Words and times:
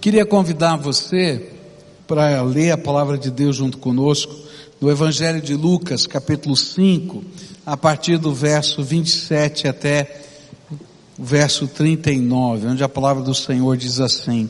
Queria 0.00 0.24
convidar 0.24 0.76
você 0.76 1.50
para 2.06 2.42
ler 2.42 2.70
a 2.70 2.78
palavra 2.78 3.18
de 3.18 3.30
Deus 3.30 3.56
junto 3.56 3.78
conosco 3.78 4.34
no 4.80 4.90
Evangelho 4.90 5.40
de 5.40 5.54
Lucas, 5.54 6.06
capítulo 6.06 6.54
5, 6.56 7.24
a 7.64 7.76
partir 7.76 8.18
do 8.18 8.32
verso 8.32 8.84
27 8.84 9.66
até 9.66 10.22
o 11.18 11.24
verso 11.24 11.66
39, 11.66 12.68
onde 12.68 12.84
a 12.84 12.88
palavra 12.88 13.22
do 13.22 13.34
Senhor 13.34 13.76
diz 13.76 13.98
assim: 13.98 14.48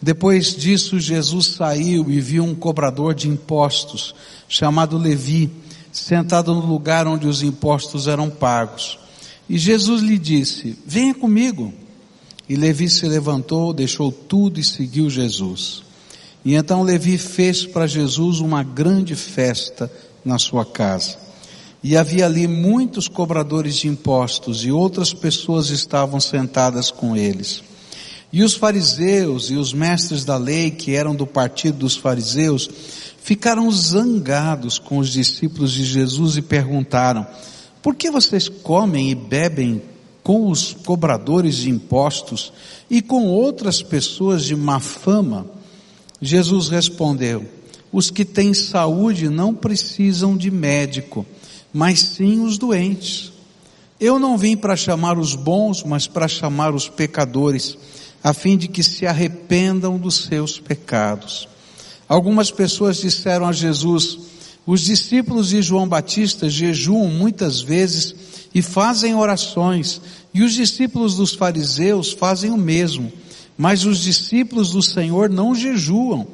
Depois 0.00 0.54
disso, 0.54 0.98
Jesus 0.98 1.46
saiu 1.46 2.08
e 2.08 2.20
viu 2.20 2.44
um 2.44 2.54
cobrador 2.54 3.14
de 3.14 3.28
impostos, 3.28 4.14
chamado 4.48 4.96
Levi, 4.96 5.50
sentado 5.92 6.54
no 6.54 6.64
lugar 6.64 7.06
onde 7.06 7.26
os 7.26 7.42
impostos 7.42 8.06
eram 8.06 8.30
pagos. 8.30 8.98
E 9.48 9.58
Jesus 9.58 10.00
lhe 10.00 10.16
disse: 10.16 10.78
Venha 10.86 11.14
comigo. 11.14 11.72
E 12.50 12.56
Levi 12.56 12.88
se 12.88 13.06
levantou, 13.06 13.72
deixou 13.72 14.10
tudo 14.10 14.58
e 14.58 14.64
seguiu 14.64 15.08
Jesus. 15.08 15.84
E 16.44 16.56
então 16.56 16.82
Levi 16.82 17.16
fez 17.16 17.64
para 17.64 17.86
Jesus 17.86 18.40
uma 18.40 18.64
grande 18.64 19.14
festa 19.14 19.88
na 20.24 20.36
sua 20.36 20.64
casa. 20.66 21.16
E 21.80 21.96
havia 21.96 22.26
ali 22.26 22.48
muitos 22.48 23.06
cobradores 23.06 23.76
de 23.76 23.86
impostos 23.86 24.64
e 24.64 24.72
outras 24.72 25.14
pessoas 25.14 25.70
estavam 25.70 26.18
sentadas 26.18 26.90
com 26.90 27.16
eles. 27.16 27.62
E 28.32 28.42
os 28.42 28.54
fariseus 28.54 29.48
e 29.48 29.54
os 29.54 29.72
mestres 29.72 30.24
da 30.24 30.36
lei, 30.36 30.72
que 30.72 30.96
eram 30.96 31.14
do 31.14 31.28
partido 31.28 31.78
dos 31.78 31.94
fariseus, 31.94 32.68
ficaram 33.22 33.70
zangados 33.70 34.76
com 34.76 34.98
os 34.98 35.10
discípulos 35.12 35.70
de 35.70 35.84
Jesus 35.84 36.36
e 36.36 36.42
perguntaram: 36.42 37.24
Por 37.80 37.94
que 37.94 38.10
vocês 38.10 38.48
comem 38.48 39.08
e 39.08 39.14
bebem 39.14 39.80
com 40.22 40.50
os 40.50 40.72
cobradores 40.72 41.56
de 41.56 41.70
impostos 41.70 42.52
e 42.88 43.00
com 43.00 43.26
outras 43.26 43.82
pessoas 43.82 44.44
de 44.44 44.54
má 44.54 44.80
fama? 44.80 45.46
Jesus 46.20 46.68
respondeu: 46.68 47.46
Os 47.90 48.10
que 48.10 48.24
têm 48.24 48.52
saúde 48.52 49.28
não 49.28 49.54
precisam 49.54 50.36
de 50.36 50.50
médico, 50.50 51.24
mas 51.72 52.00
sim 52.00 52.40
os 52.40 52.58
doentes. 52.58 53.32
Eu 53.98 54.18
não 54.18 54.38
vim 54.38 54.56
para 54.56 54.76
chamar 54.76 55.18
os 55.18 55.34
bons, 55.34 55.82
mas 55.84 56.06
para 56.06 56.26
chamar 56.26 56.74
os 56.74 56.88
pecadores, 56.88 57.76
a 58.24 58.32
fim 58.32 58.56
de 58.56 58.66
que 58.66 58.82
se 58.82 59.06
arrependam 59.06 59.98
dos 59.98 60.24
seus 60.24 60.58
pecados. 60.58 61.48
Algumas 62.08 62.50
pessoas 62.50 62.98
disseram 62.98 63.46
a 63.46 63.52
Jesus: 63.52 64.18
Os 64.66 64.80
discípulos 64.80 65.50
de 65.50 65.62
João 65.62 65.86
Batista 65.86 66.48
jejuam 66.48 67.08
muitas 67.08 67.60
vezes 67.60 68.14
e 68.54 68.62
fazem 68.62 69.14
orações, 69.14 70.00
e 70.34 70.42
os 70.42 70.52
discípulos 70.52 71.16
dos 71.16 71.34
fariseus 71.34 72.12
fazem 72.12 72.50
o 72.50 72.56
mesmo, 72.56 73.12
mas 73.56 73.84
os 73.84 74.00
discípulos 74.00 74.72
do 74.72 74.82
Senhor 74.82 75.28
não 75.28 75.54
jejuam. 75.54 76.26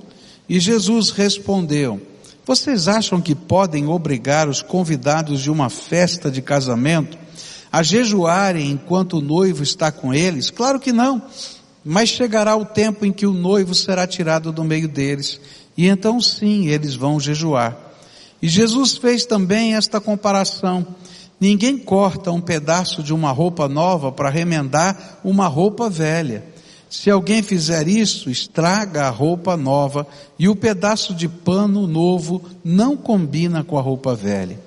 E 0.49 0.61
Jesus 0.61 1.11
respondeu: 1.11 2.01
Vocês 2.47 2.89
acham 2.89 3.21
que 3.21 3.35
podem 3.35 3.87
obrigar 3.87 4.49
os 4.49 4.63
convidados 4.63 5.43
de 5.43 5.51
uma 5.51 5.69
festa 5.69 6.31
de 6.31 6.41
casamento 6.41 7.19
a 7.73 7.83
jejuarem 7.83 8.71
enquanto 8.71 9.19
o 9.19 9.21
noivo 9.21 9.63
está 9.63 9.91
com 9.91 10.15
eles? 10.15 10.51
Claro 10.51 10.79
que 10.79 10.93
não. 10.93 11.23
Mas 11.85 12.09
chegará 12.09 12.57
o 12.57 12.65
tempo 12.65 13.05
em 13.05 13.13
que 13.13 13.27
o 13.27 13.33
noivo 13.33 13.75
será 13.75 14.07
tirado 14.07 14.51
do 14.51 14.65
meio 14.65 14.89
deles, 14.89 15.41
e 15.77 15.87
então 15.87 16.21
sim 16.21 16.69
eles 16.69 16.95
vão 16.95 17.21
jejuar. 17.21 17.77
E 18.41 18.49
Jesus 18.49 18.97
fez 18.97 19.25
também 19.25 19.75
esta 19.75 20.01
comparação. 20.01 20.87
Ninguém 21.39 21.77
corta 21.77 22.33
um 22.33 22.41
pedaço 22.41 23.03
de 23.03 23.13
uma 23.13 23.31
roupa 23.31 23.69
nova 23.69 24.11
para 24.11 24.31
remendar 24.31 25.21
uma 25.23 25.47
roupa 25.47 25.91
velha. 25.91 26.45
Se 26.89 27.11
alguém 27.11 27.43
fizer 27.43 27.87
isso, 27.89 28.31
estraga 28.31 29.05
a 29.05 29.11
roupa 29.11 29.57
nova 29.57 30.07
e 30.39 30.49
o 30.49 30.57
pedaço 30.57 31.15
de 31.15 31.29
pano 31.29 31.87
novo 31.87 32.43
não 32.65 32.97
combina 32.97 33.63
com 33.63 33.77
a 33.77 33.83
roupa 33.83 34.15
velha. 34.15 34.59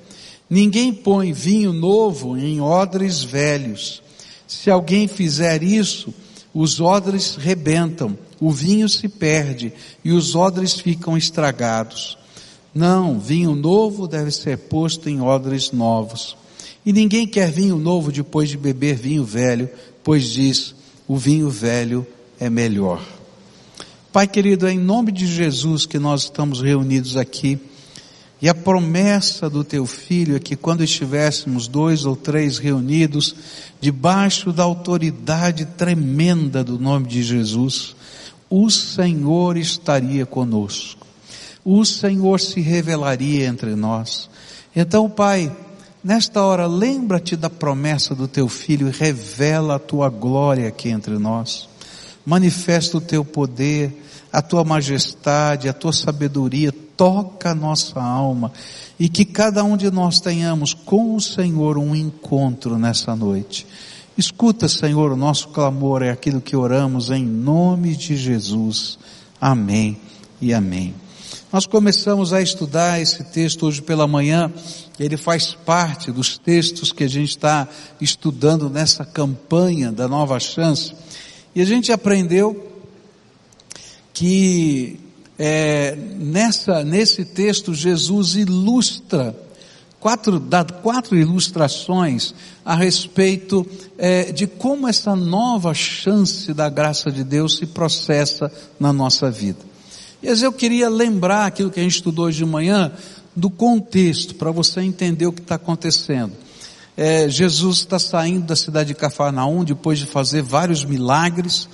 Ninguém 0.50 0.94
põe 0.94 1.32
vinho 1.32 1.74
novo 1.74 2.38
em 2.38 2.60
odres 2.62 3.24
velhos. 3.24 4.02
Se 4.48 4.70
alguém 4.70 5.08
fizer 5.08 5.64
isso, 5.64 6.14
os 6.54 6.80
odres 6.80 7.36
rebentam, 7.36 8.18
o 8.40 8.52
vinho 8.52 8.90
se 8.90 9.08
perde 9.08 9.72
e 10.04 10.12
os 10.12 10.36
odres 10.36 10.80
ficam 10.80 11.18
estragados. 11.18 12.18
Não, 12.74 13.20
vinho 13.20 13.56
novo 13.56 14.08
deve 14.08 14.32
ser 14.32 14.58
posto 14.58 15.10
em 15.10 15.22
odres 15.22 15.72
novos. 15.72 16.39
E 16.90 16.92
ninguém 16.92 17.28
quer 17.28 17.52
vinho 17.52 17.78
novo 17.78 18.12
depois 18.12 18.50
de 18.50 18.58
beber 18.58 18.96
vinho 18.96 19.24
velho, 19.24 19.70
pois 20.04 20.28
diz, 20.28 20.74
o 21.08 21.16
vinho 21.18 21.48
velho 21.48 22.04
é 22.40 22.50
melhor. 22.50 23.00
Pai 24.12 24.28
querido, 24.28 24.66
é 24.66 24.72
em 24.72 24.80
nome 24.80 25.12
de 25.12 25.28
Jesus 25.28 25.86
que 25.86 26.00
nós 26.00 26.24
estamos 26.24 26.64
reunidos 26.64 27.16
aqui. 27.16 27.60
E 28.42 28.50
a 28.50 28.56
promessa 28.56 29.48
do 29.48 29.64
teu 29.64 29.86
filho 29.86 30.36
é 30.36 30.40
que 30.40 30.56
quando 30.56 30.84
estivéssemos 30.84 31.68
dois 31.68 32.06
ou 32.06 32.16
três 32.16 32.58
reunidos, 32.58 33.36
debaixo 33.80 34.52
da 34.52 34.64
autoridade 34.64 35.66
tremenda 35.66 36.64
do 36.64 36.80
nome 36.80 37.06
de 37.06 37.22
Jesus, 37.22 37.96
o 38.50 38.68
Senhor 38.68 39.58
estaria 39.58 40.26
conosco. 40.26 41.06
O 41.64 41.86
Senhor 41.86 42.40
se 42.40 42.60
revelaria 42.62 43.46
entre 43.46 43.76
nós. 43.76 44.28
Então, 44.76 45.08
Pai, 45.08 45.56
Nesta 46.02 46.42
hora, 46.42 46.66
lembra-te 46.66 47.36
da 47.36 47.50
promessa 47.50 48.16
do 48.16 48.26
teu 48.26 48.48
filho 48.48 48.88
e 48.88 48.92
revela 48.92 49.76
a 49.76 49.80
tua 49.80 50.10
glória 50.10 50.70
aqui 50.70 50.90
entre 50.90 51.18
nós. 51.18 51.68
Manifesta 52.26 52.98
o 52.98 53.02
teu 53.02 53.26
poder, 53.26 54.02
a 54.32 54.42
tua 54.42 54.64
majestade, 54.64 55.68
a 55.68 55.74
tua 55.74 55.92
sabedoria, 55.92 56.72
toca 56.96 57.52
a 57.52 57.56
nossa 57.56 58.02
alma 58.02 58.52
e 58.98 59.10
que 59.10 59.26
cada 59.26 59.64
um 59.64 59.76
de 59.76 59.92
nós 59.92 60.22
tenhamos 60.22 60.74
com 60.74 61.16
o 61.16 61.22
Senhor 61.22 61.78
um 61.78 61.94
encontro 61.94 62.78
nessa 62.78 63.14
noite. 63.14 63.68
Escuta, 64.18 64.68
Senhor, 64.70 65.12
o 65.12 65.18
nosso 65.18 65.50
clamor 65.50 66.02
é 66.02 66.10
aquilo 66.10 66.40
que 66.40 66.56
oramos 66.56 67.10
em 67.10 67.26
nome 67.26 67.96
de 67.96 68.16
Jesus. 68.16 69.00
Amém 69.40 69.98
e 70.42 70.54
amém. 70.54 70.94
Nós 71.52 71.66
começamos 71.66 72.32
a 72.32 72.44
estudar 72.44 73.02
esse 73.02 73.24
texto 73.24 73.66
hoje 73.66 73.82
pela 73.82 74.06
manhã, 74.06 74.54
ele 75.00 75.18
faz 75.18 75.56
parte 75.56 76.12
dos 76.12 76.38
textos 76.38 76.92
que 76.92 77.04
a 77.04 77.08
gente 77.08 77.30
está 77.30 77.68
estudando 78.00 78.70
nessa 78.70 79.04
campanha 79.04 79.92
da 79.92 80.08
Nova 80.08 80.40
Chance, 80.40 80.94
e 81.56 81.62
a 81.62 81.66
gente 81.66 81.92
aprendeu 81.92 82.72
que 84.14 85.00
é, 85.40 85.96
nessa, 86.20 86.84
nesse 86.84 87.26
texto 87.26 87.74
Jesus 87.74 88.36
ilustra 88.36 89.36
quatro, 90.00 90.40
dá 90.40 90.64
quatro 90.64 91.18
ilustrações 91.18 92.36
a 92.64 92.76
respeito 92.76 93.66
é, 93.98 94.32
de 94.32 94.46
como 94.46 94.88
essa 94.88 95.16
nova 95.16 95.74
chance 95.74 96.54
da 96.54 96.70
graça 96.70 97.12
de 97.12 97.24
Deus 97.24 97.58
se 97.58 97.66
processa 97.66 98.52
na 98.80 98.94
nossa 98.94 99.32
vida. 99.32 99.69
E 100.22 100.28
eu 100.28 100.52
queria 100.52 100.90
lembrar 100.90 101.46
aquilo 101.46 101.72
que 101.72 101.80
a 101.80 101.84
gente 101.84 101.96
estudou 101.96 102.26
hoje 102.26 102.40
de 102.40 102.46
manhã, 102.46 102.92
do 103.34 103.50
contexto, 103.50 104.36
para 104.36 104.52
você 104.52 104.82
entender 104.82 105.26
o 105.26 105.32
que 105.32 105.42
está 105.42 105.56
acontecendo. 105.56 106.34
É, 106.98 107.30
Jesus 107.30 107.78
está 107.78 107.98
saindo 107.98 108.46
da 108.46 108.56
cidade 108.56 108.90
de 108.90 108.96
Cafarnaum 108.96 109.64
depois 109.64 109.98
de 109.98 110.06
fazer 110.06 110.42
vários 110.42 110.84
milagres 110.84 111.70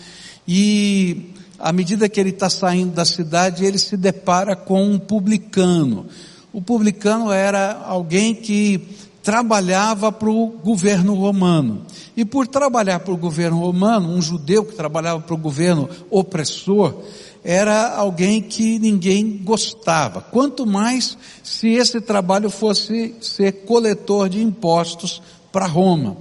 e 0.48 1.34
à 1.58 1.74
medida 1.74 2.08
que 2.08 2.20
ele 2.20 2.30
está 2.30 2.48
saindo 2.48 2.94
da 2.94 3.06
cidade, 3.06 3.66
ele 3.66 3.80
se 3.80 3.98
depara 3.98 4.56
com 4.56 4.84
um 4.84 5.00
publicano. 5.00 6.06
O 6.54 6.62
publicano 6.62 7.32
era 7.32 7.82
alguém 7.84 8.36
que 8.36 8.88
trabalhava 9.24 10.12
para 10.12 10.30
o 10.30 10.50
governo 10.50 11.16
romano. 11.16 11.82
E 12.16 12.24
por 12.24 12.48
trabalhar 12.48 13.00
para 13.00 13.14
o 13.14 13.18
governo 13.18 13.60
romano, 13.60 14.10
um 14.10 14.22
judeu 14.22 14.64
que 14.64 14.76
trabalhava 14.76 15.22
para 15.22 15.34
o 15.34 15.38
governo 15.38 15.90
opressor, 16.12 17.02
era 17.48 17.96
alguém 17.96 18.42
que 18.42 18.80
ninguém 18.80 19.40
gostava. 19.44 20.20
Quanto 20.20 20.66
mais 20.66 21.16
se 21.44 21.70
esse 21.70 22.02
trabalho 22.02 22.50
fosse 22.50 23.14
ser 23.22 23.52
coletor 23.66 24.28
de 24.28 24.42
impostos 24.42 25.22
para 25.52 25.68
Roma. 25.68 26.18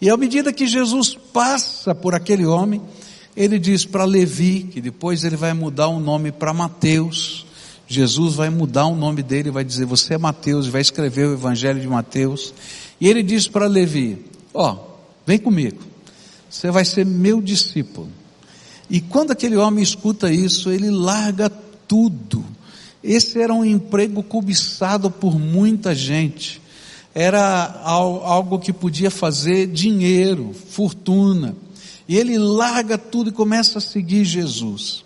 E 0.00 0.10
à 0.10 0.16
medida 0.16 0.52
que 0.52 0.66
Jesus 0.66 1.16
passa 1.32 1.94
por 1.94 2.12
aquele 2.12 2.44
homem, 2.44 2.82
ele 3.36 3.56
diz 3.56 3.84
para 3.84 4.04
Levi, 4.04 4.64
que 4.64 4.80
depois 4.80 5.22
ele 5.22 5.36
vai 5.36 5.54
mudar 5.54 5.86
o 5.86 6.00
nome 6.00 6.32
para 6.32 6.52
Mateus. 6.52 7.46
Jesus 7.86 8.34
vai 8.34 8.50
mudar 8.50 8.86
o 8.86 8.96
nome 8.96 9.22
dele, 9.22 9.52
vai 9.52 9.62
dizer, 9.62 9.86
você 9.86 10.14
é 10.14 10.18
Mateus, 10.18 10.66
vai 10.66 10.80
escrever 10.80 11.28
o 11.28 11.34
evangelho 11.34 11.80
de 11.80 11.86
Mateus. 11.86 12.52
E 13.00 13.08
ele 13.08 13.22
diz 13.22 13.46
para 13.46 13.68
Levi, 13.68 14.24
ó, 14.52 14.72
oh, 14.72 14.78
vem 15.24 15.38
comigo. 15.38 15.78
Você 16.50 16.72
vai 16.72 16.84
ser 16.84 17.06
meu 17.06 17.40
discípulo. 17.40 18.08
E 18.88 19.00
quando 19.00 19.30
aquele 19.30 19.56
homem 19.56 19.82
escuta 19.82 20.30
isso, 20.30 20.70
ele 20.70 20.90
larga 20.90 21.48
tudo. 21.48 22.44
Esse 23.02 23.40
era 23.40 23.52
um 23.52 23.64
emprego 23.64 24.22
cobiçado 24.22 25.10
por 25.10 25.38
muita 25.38 25.94
gente. 25.94 26.60
Era 27.14 27.80
algo 27.84 28.58
que 28.58 28.72
podia 28.72 29.10
fazer 29.10 29.66
dinheiro, 29.66 30.52
fortuna. 30.70 31.54
E 32.08 32.16
ele 32.16 32.36
larga 32.38 32.98
tudo 32.98 33.30
e 33.30 33.32
começa 33.32 33.78
a 33.78 33.80
seguir 33.80 34.24
Jesus. 34.24 35.04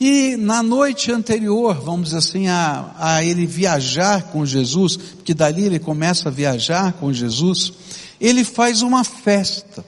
E 0.00 0.36
na 0.36 0.62
noite 0.62 1.10
anterior, 1.10 1.74
vamos 1.80 2.06
dizer 2.06 2.18
assim, 2.18 2.46
a, 2.46 2.94
a 2.96 3.24
ele 3.24 3.44
viajar 3.46 4.24
com 4.24 4.46
Jesus, 4.46 4.96
porque 4.96 5.34
dali 5.34 5.64
ele 5.64 5.80
começa 5.80 6.28
a 6.28 6.32
viajar 6.32 6.92
com 6.92 7.12
Jesus, 7.12 7.72
ele 8.20 8.44
faz 8.44 8.80
uma 8.82 9.02
festa. 9.02 9.84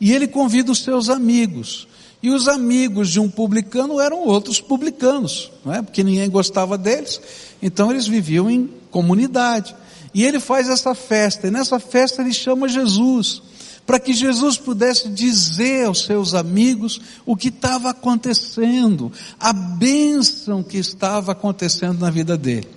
E 0.00 0.12
ele 0.12 0.26
convida 0.26 0.72
os 0.72 0.82
seus 0.82 1.10
amigos. 1.10 1.86
E 2.22 2.30
os 2.30 2.48
amigos 2.48 3.10
de 3.10 3.18
um 3.18 3.30
publicano 3.30 4.00
eram 4.00 4.26
outros 4.26 4.60
publicanos, 4.60 5.50
não 5.64 5.74
é? 5.74 5.80
Porque 5.80 6.04
ninguém 6.04 6.28
gostava 6.28 6.76
deles. 6.76 7.20
Então 7.62 7.90
eles 7.90 8.06
viviam 8.06 8.50
em 8.50 8.70
comunidade. 8.90 9.74
E 10.12 10.24
ele 10.24 10.38
faz 10.38 10.68
essa 10.68 10.94
festa. 10.94 11.46
E 11.46 11.50
nessa 11.50 11.80
festa 11.80 12.20
ele 12.20 12.32
chama 12.32 12.68
Jesus 12.68 13.42
para 13.86 13.98
que 13.98 14.12
Jesus 14.12 14.56
pudesse 14.56 15.08
dizer 15.08 15.86
aos 15.86 16.04
seus 16.04 16.32
amigos 16.32 17.00
o 17.26 17.34
que 17.34 17.48
estava 17.48 17.90
acontecendo, 17.90 19.10
a 19.38 19.52
bênção 19.52 20.62
que 20.62 20.76
estava 20.78 21.32
acontecendo 21.32 21.98
na 21.98 22.08
vida 22.08 22.36
dele. 22.36 22.68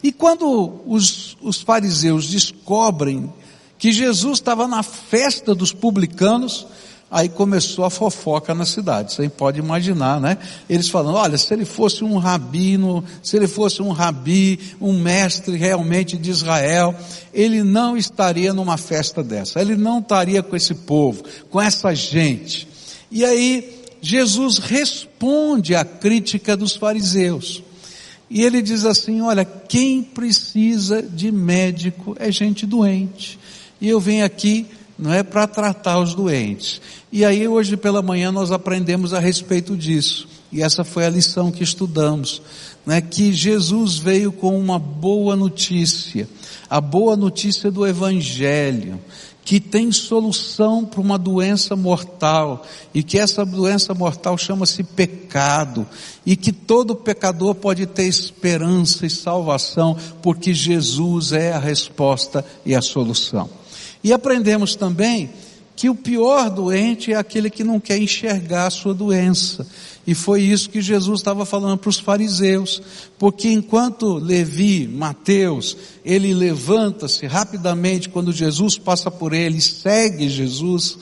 E 0.00 0.12
quando 0.12 0.80
os, 0.86 1.36
os 1.40 1.60
fariseus 1.60 2.28
descobrem 2.28 3.32
que 3.78 3.90
Jesus 3.90 4.38
estava 4.38 4.68
na 4.68 4.84
festa 4.84 5.56
dos 5.56 5.72
publicanos, 5.72 6.68
Aí 7.10 7.28
começou 7.28 7.84
a 7.84 7.90
fofoca 7.90 8.54
na 8.54 8.64
cidade, 8.64 9.12
você 9.12 9.28
pode 9.28 9.58
imaginar, 9.58 10.20
né? 10.20 10.38
Eles 10.68 10.88
falando, 10.88 11.16
olha, 11.16 11.36
se 11.36 11.52
ele 11.52 11.64
fosse 11.64 12.04
um 12.04 12.18
rabino, 12.18 13.02
se 13.20 13.36
ele 13.36 13.48
fosse 13.48 13.82
um 13.82 13.90
rabi, 13.90 14.60
um 14.80 14.96
mestre 14.96 15.56
realmente 15.56 16.16
de 16.16 16.30
Israel, 16.30 16.94
ele 17.34 17.64
não 17.64 17.96
estaria 17.96 18.54
numa 18.54 18.76
festa 18.76 19.24
dessa, 19.24 19.60
ele 19.60 19.74
não 19.74 19.98
estaria 19.98 20.40
com 20.40 20.54
esse 20.54 20.72
povo, 20.72 21.24
com 21.50 21.60
essa 21.60 21.92
gente. 21.96 22.68
E 23.10 23.24
aí, 23.24 23.80
Jesus 24.00 24.58
responde 24.58 25.74
à 25.74 25.84
crítica 25.84 26.56
dos 26.56 26.76
fariseus. 26.76 27.60
E 28.30 28.42
ele 28.42 28.62
diz 28.62 28.84
assim, 28.84 29.20
olha, 29.20 29.44
quem 29.44 30.00
precisa 30.00 31.02
de 31.02 31.32
médico 31.32 32.14
é 32.20 32.30
gente 32.30 32.64
doente. 32.64 33.36
E 33.80 33.88
eu 33.88 33.98
venho 33.98 34.24
aqui 34.24 34.66
não 35.00 35.12
é 35.12 35.22
para 35.22 35.46
tratar 35.46 35.98
os 35.98 36.14
doentes. 36.14 36.80
E 37.10 37.24
aí 37.24 37.48
hoje 37.48 37.76
pela 37.76 38.02
manhã 38.02 38.30
nós 38.30 38.52
aprendemos 38.52 39.14
a 39.14 39.18
respeito 39.18 39.74
disso. 39.74 40.28
E 40.52 40.62
essa 40.62 40.84
foi 40.84 41.06
a 41.06 41.10
lição 41.10 41.50
que 41.50 41.64
estudamos, 41.64 42.42
né? 42.84 43.00
Que 43.00 43.32
Jesus 43.32 43.96
veio 43.96 44.30
com 44.30 44.58
uma 44.58 44.78
boa 44.78 45.34
notícia, 45.34 46.28
a 46.68 46.80
boa 46.80 47.16
notícia 47.16 47.70
do 47.70 47.86
Evangelho, 47.86 49.00
que 49.42 49.58
tem 49.58 49.90
solução 49.90 50.84
para 50.84 51.00
uma 51.00 51.18
doença 51.18 51.74
mortal 51.74 52.66
e 52.92 53.02
que 53.02 53.18
essa 53.18 53.44
doença 53.44 53.94
mortal 53.94 54.36
chama-se 54.36 54.82
pecado 54.82 55.86
e 56.26 56.36
que 56.36 56.52
todo 56.52 56.94
pecador 56.94 57.54
pode 57.54 57.86
ter 57.86 58.04
esperança 58.04 59.06
e 59.06 59.10
salvação 59.10 59.96
porque 60.20 60.52
Jesus 60.52 61.32
é 61.32 61.52
a 61.52 61.58
resposta 61.58 62.44
e 62.66 62.74
a 62.74 62.82
solução. 62.82 63.59
E 64.02 64.12
aprendemos 64.12 64.74
também 64.74 65.30
que 65.80 65.88
o 65.88 65.94
pior 65.94 66.50
doente 66.50 67.10
é 67.10 67.16
aquele 67.16 67.48
que 67.48 67.64
não 67.64 67.80
quer 67.80 67.96
enxergar 67.96 68.66
a 68.66 68.70
sua 68.70 68.92
doença. 68.92 69.66
E 70.06 70.14
foi 70.14 70.42
isso 70.42 70.68
que 70.68 70.82
Jesus 70.82 71.20
estava 71.20 71.46
falando 71.46 71.78
para 71.78 71.88
os 71.88 71.98
fariseus. 71.98 72.82
Porque 73.18 73.48
enquanto 73.48 74.18
Levi, 74.18 74.86
Mateus, 74.86 75.76
ele 76.04 76.34
levanta-se 76.34 77.26
rapidamente 77.26 78.10
quando 78.10 78.30
Jesus 78.30 78.76
passa 78.76 79.10
por 79.10 79.32
ele, 79.32 79.58
segue 79.60 80.28
Jesus, 80.28 80.98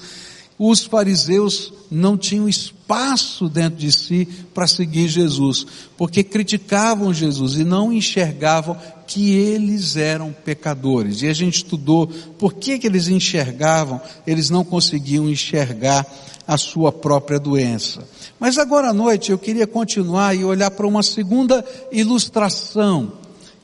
os 0.59 0.85
fariseus 0.85 1.73
não 1.91 2.17
tinham 2.17 2.49
espaço 2.49 3.49
dentro 3.49 3.79
de 3.79 3.93
si 3.93 4.27
para 4.53 4.67
seguir 4.67 5.09
Jesus, 5.09 5.65
porque 5.97 6.25
criticavam 6.25 7.15
Jesus 7.15 7.55
e 7.55 7.65
não 7.65 7.93
enxergavam 7.93 8.77
que 9.07 9.31
eles 9.35 9.97
eram 9.97 10.33
pecadores. 10.33 11.23
E 11.23 11.29
a 11.29 11.33
gente 11.33 11.57
estudou 11.57 12.09
por 12.39 12.55
que, 12.55 12.79
que 12.79 12.87
eles 12.87 13.09
enxergavam, 13.09 14.01
eles 14.27 14.51
não 14.51 14.65
conseguiam 14.65 15.29
enxergar 15.29 16.05
a 16.47 16.57
sua 16.57 16.91
própria 16.91 17.39
doença. 17.39 18.03
Mas 18.41 18.59
agora 18.59 18.89
à 18.89 18.93
noite 18.95 19.31
eu 19.31 19.39
queria 19.39 19.67
continuar 19.67 20.35
e 20.35 20.45
olhar 20.45 20.71
para 20.71 20.87
uma 20.87 21.03
segunda 21.03 21.65
ilustração 21.93 23.13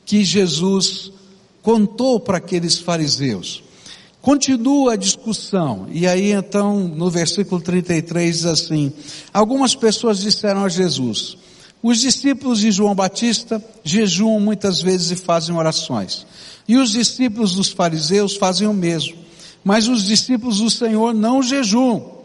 que 0.05 0.23
Jesus 0.23 1.11
contou 1.61 2.19
para 2.19 2.37
aqueles 2.37 2.77
fariseus. 2.77 3.63
Continua 4.25 4.93
a 4.93 4.95
discussão, 4.95 5.85
e 5.91 6.07
aí 6.07 6.31
então 6.31 6.79
no 6.79 7.11
versículo 7.11 7.61
33 7.61 8.37
diz 8.37 8.45
assim: 8.47 8.91
Algumas 9.31 9.75
pessoas 9.75 10.17
disseram 10.17 10.65
a 10.65 10.67
Jesus: 10.67 11.37
Os 11.83 11.99
discípulos 11.99 12.57
de 12.57 12.71
João 12.71 12.95
Batista 12.95 13.63
jejuam 13.83 14.39
muitas 14.39 14.81
vezes 14.81 15.11
e 15.11 15.15
fazem 15.15 15.55
orações, 15.55 16.25
e 16.67 16.75
os 16.75 16.89
discípulos 16.89 17.53
dos 17.53 17.69
fariseus 17.69 18.35
fazem 18.35 18.67
o 18.67 18.73
mesmo, 18.73 19.15
mas 19.63 19.87
os 19.87 20.03
discípulos 20.03 20.57
do 20.57 20.71
Senhor 20.71 21.13
não 21.13 21.43
jejuam. 21.43 22.15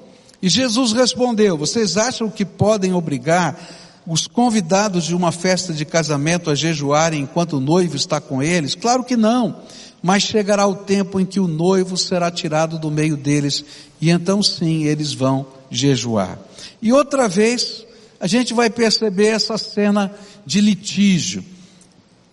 E 0.40 0.48
Jesus 0.48 0.92
respondeu: 0.92 1.58
Vocês 1.58 1.98
acham 1.98 2.30
que 2.30 2.46
podem 2.46 2.94
obrigar 2.94 3.60
os 4.06 4.26
convidados 4.26 5.04
de 5.04 5.14
uma 5.14 5.32
festa 5.32 5.74
de 5.74 5.84
casamento 5.84 6.48
a 6.48 6.54
jejuarem 6.54 7.20
enquanto 7.20 7.58
o 7.58 7.60
noivo 7.60 7.94
está 7.94 8.22
com 8.22 8.42
eles? 8.42 8.74
Claro 8.74 9.04
que 9.04 9.18
não. 9.18 9.56
Mas 10.02 10.22
chegará 10.22 10.66
o 10.66 10.74
tempo 10.74 11.20
em 11.20 11.26
que 11.26 11.38
o 11.38 11.46
noivo 11.46 11.96
será 11.96 12.30
tirado 12.30 12.78
do 12.78 12.90
meio 12.90 13.16
deles, 13.16 13.64
e 14.00 14.10
então 14.10 14.42
sim 14.42 14.84
eles 14.84 15.12
vão 15.12 15.46
jejuar. 15.70 16.38
E 16.80 16.92
outra 16.92 17.28
vez, 17.28 17.84
a 18.18 18.26
gente 18.26 18.54
vai 18.54 18.70
perceber 18.70 19.28
essa 19.28 19.56
cena 19.58 20.12
de 20.44 20.60
litígio. 20.60 21.44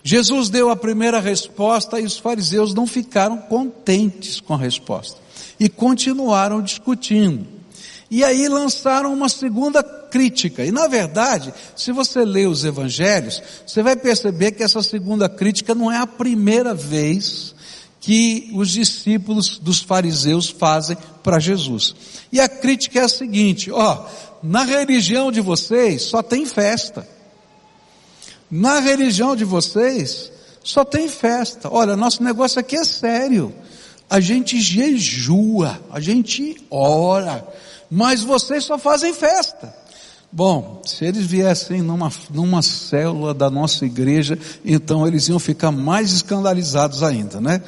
Jesus 0.03 0.49
deu 0.49 0.69
a 0.69 0.75
primeira 0.75 1.19
resposta 1.19 1.99
e 1.99 2.05
os 2.05 2.17
fariseus 2.17 2.73
não 2.73 2.87
ficaram 2.87 3.37
contentes 3.37 4.39
com 4.39 4.53
a 4.53 4.57
resposta. 4.57 5.19
E 5.59 5.67
continuaram 5.67 6.61
discutindo. 6.61 7.45
E 8.09 8.23
aí 8.23 8.47
lançaram 8.47 9.13
uma 9.13 9.27
segunda 9.27 9.83
crítica. 9.83 10.63
E 10.63 10.71
na 10.71 10.87
verdade, 10.87 11.53
se 11.75 11.91
você 11.91 12.23
lê 12.23 12.45
os 12.45 12.63
evangelhos, 12.63 13.43
você 13.65 13.83
vai 13.83 13.97
perceber 13.97 14.53
que 14.53 14.63
essa 14.63 14.81
segunda 14.81 15.27
crítica 15.27 15.75
não 15.75 15.91
é 15.91 15.97
a 15.97 16.07
primeira 16.07 16.73
vez 16.73 17.53
que 18.07 18.49
os 18.53 18.69
discípulos 18.69 19.57
dos 19.57 19.81
fariseus 19.81 20.49
fazem 20.49 20.95
para 21.21 21.39
Jesus. 21.39 21.93
E 22.31 22.39
a 22.39 22.47
crítica 22.47 22.99
é 22.99 23.03
a 23.03 23.09
seguinte, 23.09 23.69
ó, 23.69 24.05
na 24.41 24.63
religião 24.63 25.29
de 25.29 25.41
vocês 25.41 26.03
só 26.03 26.23
tem 26.23 26.45
festa. 26.45 27.05
Na 28.49 28.79
religião 28.79 29.35
de 29.35 29.43
vocês 29.43 30.31
só 30.63 30.85
tem 30.85 31.09
festa. 31.09 31.67
Olha, 31.69 31.97
nosso 31.97 32.23
negócio 32.23 32.61
aqui 32.61 32.77
é 32.77 32.85
sério. 32.85 33.53
A 34.09 34.21
gente 34.21 34.57
jejua, 34.61 35.77
a 35.91 35.99
gente 35.99 36.55
ora, 36.71 37.45
mas 37.91 38.23
vocês 38.23 38.63
só 38.63 38.77
fazem 38.77 39.13
festa. 39.13 39.75
Bom, 40.31 40.81
se 40.85 41.05
eles 41.05 41.25
viessem 41.25 41.81
numa, 41.81 42.11
numa 42.29 42.61
célula 42.61 43.33
da 43.33 43.49
nossa 43.49 43.85
igreja, 43.85 44.37
então 44.63 45.07
eles 45.07 45.27
iam 45.27 45.39
ficar 45.39 45.71
mais 45.71 46.11
escandalizados 46.13 47.01
ainda, 47.01 47.41
né? 47.41 47.61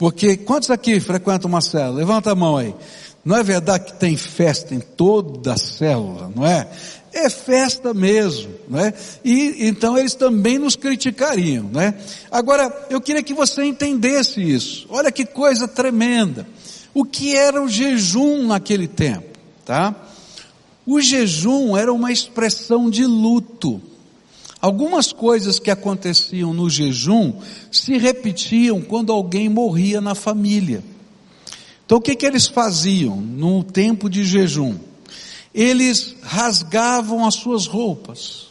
Porque 0.00 0.34
quantos 0.34 0.70
aqui 0.70 0.98
frequentam 0.98 1.46
uma 1.46 1.60
célula? 1.60 1.98
Levanta 1.98 2.32
a 2.32 2.34
mão 2.34 2.56
aí. 2.56 2.74
Não 3.22 3.36
é 3.36 3.42
verdade 3.42 3.84
que 3.84 3.92
tem 3.92 4.16
festa 4.16 4.74
em 4.74 4.80
toda 4.80 5.52
a 5.52 5.58
célula, 5.58 6.32
não 6.34 6.46
é? 6.46 6.66
É 7.12 7.28
festa 7.28 7.92
mesmo, 7.92 8.50
né? 8.66 8.94
E 9.22 9.68
então 9.68 9.98
eles 9.98 10.14
também 10.14 10.58
nos 10.58 10.74
criticariam, 10.74 11.64
né? 11.64 11.92
Agora, 12.30 12.86
eu 12.88 12.98
queria 12.98 13.22
que 13.22 13.34
você 13.34 13.62
entendesse 13.62 14.40
isso. 14.40 14.86
Olha 14.88 15.12
que 15.12 15.26
coisa 15.26 15.68
tremenda. 15.68 16.46
O 16.94 17.04
que 17.04 17.36
era 17.36 17.62
o 17.62 17.68
jejum 17.68 18.46
naquele 18.46 18.88
tempo, 18.88 19.38
tá? 19.66 19.94
O 20.86 20.98
jejum 20.98 21.76
era 21.76 21.92
uma 21.92 22.10
expressão 22.10 22.88
de 22.88 23.04
luto. 23.04 23.82
Algumas 24.60 25.12
coisas 25.12 25.58
que 25.58 25.70
aconteciam 25.70 26.52
no 26.52 26.68
jejum 26.68 27.32
se 27.72 27.96
repetiam 27.96 28.82
quando 28.82 29.10
alguém 29.10 29.48
morria 29.48 30.00
na 30.00 30.14
família. 30.14 30.84
Então 31.86 31.98
o 31.98 32.00
que, 32.00 32.14
que 32.14 32.26
eles 32.26 32.46
faziam 32.46 33.16
no 33.16 33.64
tempo 33.64 34.08
de 34.10 34.24
jejum? 34.24 34.76
Eles 35.54 36.14
rasgavam 36.22 37.26
as 37.26 37.34
suas 37.34 37.66
roupas. 37.66 38.48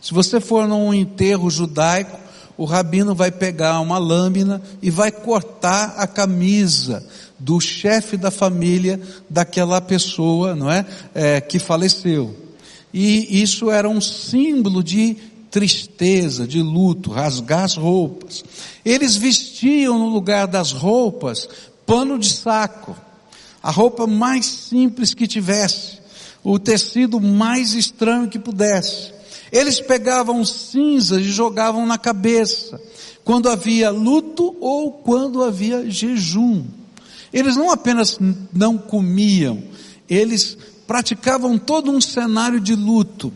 Se 0.00 0.14
você 0.14 0.40
for 0.40 0.68
num 0.68 0.92
enterro 0.94 1.50
judaico, 1.50 2.18
o 2.56 2.66
rabino 2.66 3.14
vai 3.14 3.30
pegar 3.30 3.80
uma 3.80 3.96
lâmina 3.96 4.60
e 4.82 4.90
vai 4.90 5.10
cortar 5.10 5.94
a 5.96 6.06
camisa 6.06 7.02
do 7.38 7.58
chefe 7.58 8.18
da 8.18 8.30
família 8.30 9.00
daquela 9.30 9.80
pessoa, 9.80 10.54
não 10.54 10.70
é, 10.70 10.86
é, 11.14 11.40
que 11.40 11.58
faleceu. 11.58 12.36
E 12.92 13.42
isso 13.42 13.70
era 13.70 13.88
um 13.88 14.00
símbolo 14.00 14.82
de 14.82 15.16
tristeza, 15.50 16.46
de 16.46 16.62
luto, 16.62 17.10
rasgar 17.10 17.64
as 17.64 17.74
roupas. 17.74 18.44
Eles 18.84 19.16
vestiam 19.16 19.98
no 19.98 20.08
lugar 20.08 20.46
das 20.46 20.72
roupas 20.72 21.48
pano 21.84 22.18
de 22.18 22.32
saco, 22.32 22.96
a 23.60 23.70
roupa 23.70 24.06
mais 24.06 24.46
simples 24.46 25.12
que 25.12 25.26
tivesse, 25.26 25.98
o 26.42 26.58
tecido 26.58 27.20
mais 27.20 27.74
estranho 27.74 28.28
que 28.28 28.38
pudesse. 28.38 29.12
Eles 29.50 29.80
pegavam 29.80 30.44
cinzas 30.44 31.20
e 31.20 31.30
jogavam 31.30 31.84
na 31.84 31.98
cabeça, 31.98 32.80
quando 33.24 33.48
havia 33.48 33.90
luto 33.90 34.56
ou 34.60 34.92
quando 34.92 35.42
havia 35.42 35.90
jejum. 35.90 36.64
Eles 37.32 37.56
não 37.56 37.70
apenas 37.70 38.18
não 38.52 38.78
comiam, 38.78 39.62
eles 40.08 40.56
praticavam 40.86 41.58
todo 41.58 41.90
um 41.90 42.00
cenário 42.00 42.60
de 42.60 42.74
luto. 42.74 43.32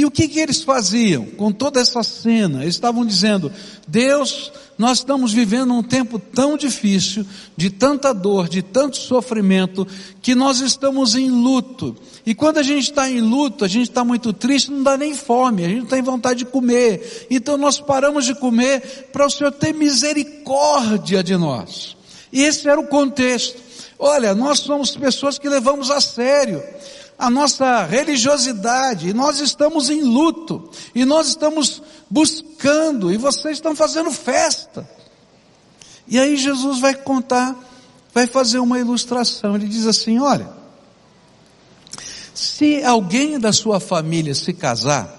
E 0.00 0.04
o 0.06 0.10
que, 0.10 0.26
que 0.26 0.40
eles 0.40 0.62
faziam 0.62 1.26
com 1.26 1.52
toda 1.52 1.78
essa 1.78 2.02
cena? 2.02 2.62
Eles 2.62 2.74
estavam 2.74 3.04
dizendo: 3.04 3.52
Deus, 3.86 4.50
nós 4.78 4.96
estamos 4.96 5.30
vivendo 5.30 5.74
um 5.74 5.82
tempo 5.82 6.18
tão 6.18 6.56
difícil, 6.56 7.26
de 7.54 7.68
tanta 7.68 8.14
dor, 8.14 8.48
de 8.48 8.62
tanto 8.62 8.96
sofrimento, 8.96 9.86
que 10.22 10.34
nós 10.34 10.60
estamos 10.60 11.14
em 11.14 11.30
luto. 11.30 11.94
E 12.24 12.34
quando 12.34 12.56
a 12.56 12.62
gente 12.62 12.84
está 12.84 13.10
em 13.10 13.20
luto, 13.20 13.62
a 13.62 13.68
gente 13.68 13.90
está 13.90 14.02
muito 14.02 14.32
triste, 14.32 14.70
não 14.70 14.82
dá 14.82 14.96
nem 14.96 15.14
fome, 15.14 15.66
a 15.66 15.68
gente 15.68 15.80
não 15.80 15.86
tem 15.86 16.00
vontade 16.00 16.38
de 16.38 16.44
comer. 16.46 17.26
Então 17.30 17.58
nós 17.58 17.78
paramos 17.78 18.24
de 18.24 18.34
comer 18.34 19.10
para 19.12 19.26
o 19.26 19.30
Senhor 19.30 19.52
ter 19.52 19.74
misericórdia 19.74 21.22
de 21.22 21.36
nós. 21.36 21.94
E 22.32 22.42
esse 22.42 22.66
era 22.66 22.80
o 22.80 22.86
contexto. 22.86 23.60
Olha, 23.98 24.34
nós 24.34 24.60
somos 24.60 24.96
pessoas 24.96 25.38
que 25.38 25.46
levamos 25.46 25.90
a 25.90 26.00
sério 26.00 26.62
a 27.20 27.28
nossa 27.28 27.84
religiosidade, 27.84 29.10
e 29.10 29.12
nós 29.12 29.40
estamos 29.40 29.90
em 29.90 30.00
luto, 30.00 30.70
e 30.94 31.04
nós 31.04 31.28
estamos 31.28 31.82
buscando, 32.08 33.12
e 33.12 33.18
vocês 33.18 33.58
estão 33.58 33.76
fazendo 33.76 34.10
festa. 34.10 34.88
E 36.08 36.18
aí 36.18 36.38
Jesus 36.38 36.80
vai 36.80 36.94
contar, 36.94 37.54
vai 38.14 38.26
fazer 38.26 38.58
uma 38.58 38.78
ilustração. 38.78 39.54
Ele 39.54 39.68
diz 39.68 39.86
assim: 39.86 40.18
olha, 40.18 40.48
se 42.34 42.82
alguém 42.82 43.38
da 43.38 43.52
sua 43.52 43.78
família 43.78 44.34
se 44.34 44.54
casar, 44.54 45.18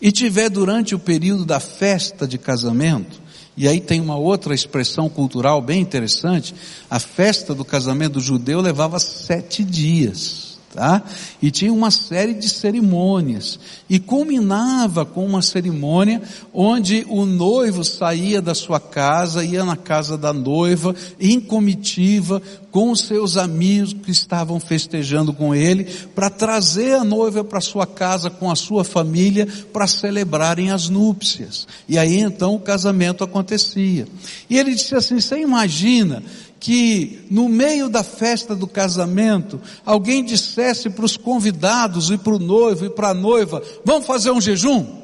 e 0.00 0.10
tiver 0.10 0.48
durante 0.48 0.94
o 0.94 0.98
período 0.98 1.44
da 1.44 1.60
festa 1.60 2.26
de 2.26 2.38
casamento, 2.38 3.20
e 3.54 3.68
aí 3.68 3.82
tem 3.82 4.00
uma 4.00 4.16
outra 4.16 4.54
expressão 4.54 5.10
cultural 5.10 5.60
bem 5.60 5.82
interessante, 5.82 6.54
a 6.88 6.98
festa 6.98 7.54
do 7.54 7.66
casamento 7.66 8.18
judeu 8.18 8.62
levava 8.62 8.98
sete 8.98 9.62
dias 9.62 10.45
tá? 10.74 11.02
E 11.40 11.50
tinha 11.50 11.72
uma 11.72 11.90
série 11.90 12.34
de 12.34 12.48
cerimônias. 12.48 13.58
E 13.88 13.98
culminava 13.98 15.04
com 15.04 15.24
uma 15.24 15.42
cerimônia 15.42 16.22
onde 16.52 17.06
o 17.08 17.24
noivo 17.24 17.82
saía 17.84 18.42
da 18.42 18.54
sua 18.54 18.78
casa, 18.78 19.44
ia 19.44 19.64
na 19.64 19.76
casa 19.76 20.18
da 20.18 20.32
noiva, 20.32 20.94
em 21.18 21.40
comitiva, 21.40 22.42
com 22.70 22.90
os 22.90 23.00
seus 23.00 23.38
amigos 23.38 23.94
que 23.94 24.10
estavam 24.10 24.60
festejando 24.60 25.32
com 25.32 25.54
ele, 25.54 25.84
para 26.14 26.28
trazer 26.28 26.94
a 26.94 27.04
noiva 27.04 27.42
para 27.42 27.60
sua 27.60 27.86
casa 27.86 28.28
com 28.28 28.50
a 28.50 28.54
sua 28.54 28.84
família, 28.84 29.48
para 29.72 29.86
celebrarem 29.86 30.70
as 30.70 30.90
núpcias. 30.90 31.66
E 31.88 31.96
aí 31.98 32.20
então 32.20 32.54
o 32.54 32.60
casamento 32.60 33.24
acontecia. 33.24 34.06
E 34.50 34.58
ele 34.58 34.74
disse 34.74 34.94
assim, 34.94 35.20
você 35.20 35.40
imagina 35.40 36.22
que 36.58 37.26
no 37.30 37.48
meio 37.48 37.88
da 37.88 38.02
festa 38.02 38.54
do 38.54 38.66
casamento, 38.66 39.60
alguém 39.84 40.24
dissesse 40.24 40.88
para 40.90 41.04
os 41.04 41.16
convidados 41.16 42.10
e 42.10 42.18
para 42.18 42.34
o 42.34 42.38
noivo 42.38 42.86
e 42.86 42.90
para 42.90 43.10
a 43.10 43.14
noiva, 43.14 43.62
vamos 43.84 44.06
fazer 44.06 44.30
um 44.30 44.40
jejum? 44.40 45.02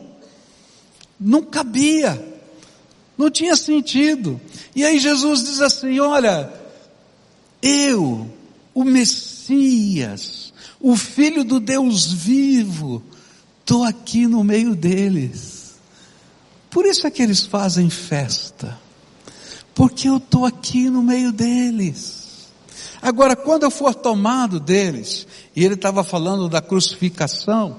Não 1.21 1.43
cabia, 1.43 2.23
não 3.17 3.31
tinha 3.31 3.55
sentido. 3.55 4.41
E 4.75 4.85
aí 4.85 4.99
Jesus 4.99 5.45
diz 5.45 5.61
assim, 5.61 6.01
olha, 6.01 6.53
eu, 7.61 8.29
o 8.75 8.85
Messias, 8.85 10.53
o 10.81 10.97
Filho 10.97 11.45
do 11.45 11.61
Deus 11.61 12.13
vivo, 12.13 13.03
estou 13.61 13.85
aqui 13.85 14.27
no 14.27 14.43
meio 14.43 14.75
deles. 14.75 15.75
Por 16.71 16.87
isso 16.87 17.07
é 17.07 17.11
que 17.11 17.23
eles 17.23 17.45
fazem 17.45 17.91
festa 17.91 18.81
porque 19.75 20.09
eu 20.09 20.19
estou 20.19 20.45
aqui 20.45 20.89
no 20.89 21.03
meio 21.03 21.33
deles. 21.33 22.51
Agora, 23.01 23.35
quando 23.35 23.65
eu 23.65 23.71
for 23.71 23.95
tomado 23.95 24.61
deles, 24.61 25.27
e 25.57 25.65
ele 25.65 25.75
estava 25.75 26.05
falando 26.05 26.49
da 26.49 26.61
crucificação, 26.61 27.77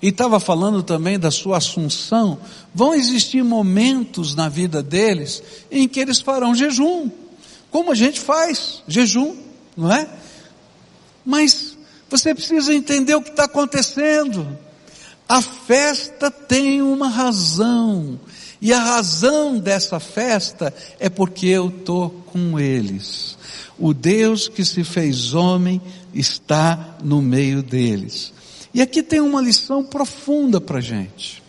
e 0.00 0.08
estava 0.08 0.38
falando 0.38 0.82
também 0.82 1.18
da 1.18 1.30
sua 1.30 1.56
assunção, 1.56 2.38
vão 2.74 2.94
existir 2.94 3.42
momentos 3.42 4.34
na 4.34 4.48
vida 4.48 4.82
deles 4.82 5.42
em 5.70 5.88
que 5.88 5.98
eles 5.98 6.20
farão 6.20 6.54
jejum, 6.54 7.10
como 7.70 7.90
a 7.90 7.94
gente 7.94 8.20
faz, 8.20 8.82
jejum, 8.86 9.36
não 9.76 9.90
é? 9.92 10.08
Mas 11.24 11.76
você 12.08 12.34
precisa 12.34 12.72
entender 12.72 13.14
o 13.14 13.22
que 13.22 13.30
está 13.30 13.44
acontecendo. 13.44 14.56
A 15.28 15.42
festa 15.42 16.30
tem 16.30 16.82
uma 16.82 17.08
razão, 17.08 18.20
e 18.66 18.72
a 18.72 18.80
razão 18.80 19.60
dessa 19.60 20.00
festa 20.00 20.74
é 20.98 21.08
porque 21.08 21.46
eu 21.46 21.68
estou 21.68 22.10
com 22.26 22.58
eles. 22.58 23.38
O 23.78 23.94
Deus 23.94 24.48
que 24.48 24.64
se 24.64 24.82
fez 24.82 25.34
homem 25.34 25.80
está 26.12 26.98
no 27.00 27.22
meio 27.22 27.62
deles. 27.62 28.32
E 28.74 28.82
aqui 28.82 29.04
tem 29.04 29.20
uma 29.20 29.40
lição 29.40 29.84
profunda 29.84 30.60
para 30.60 30.80
gente. 30.80 31.40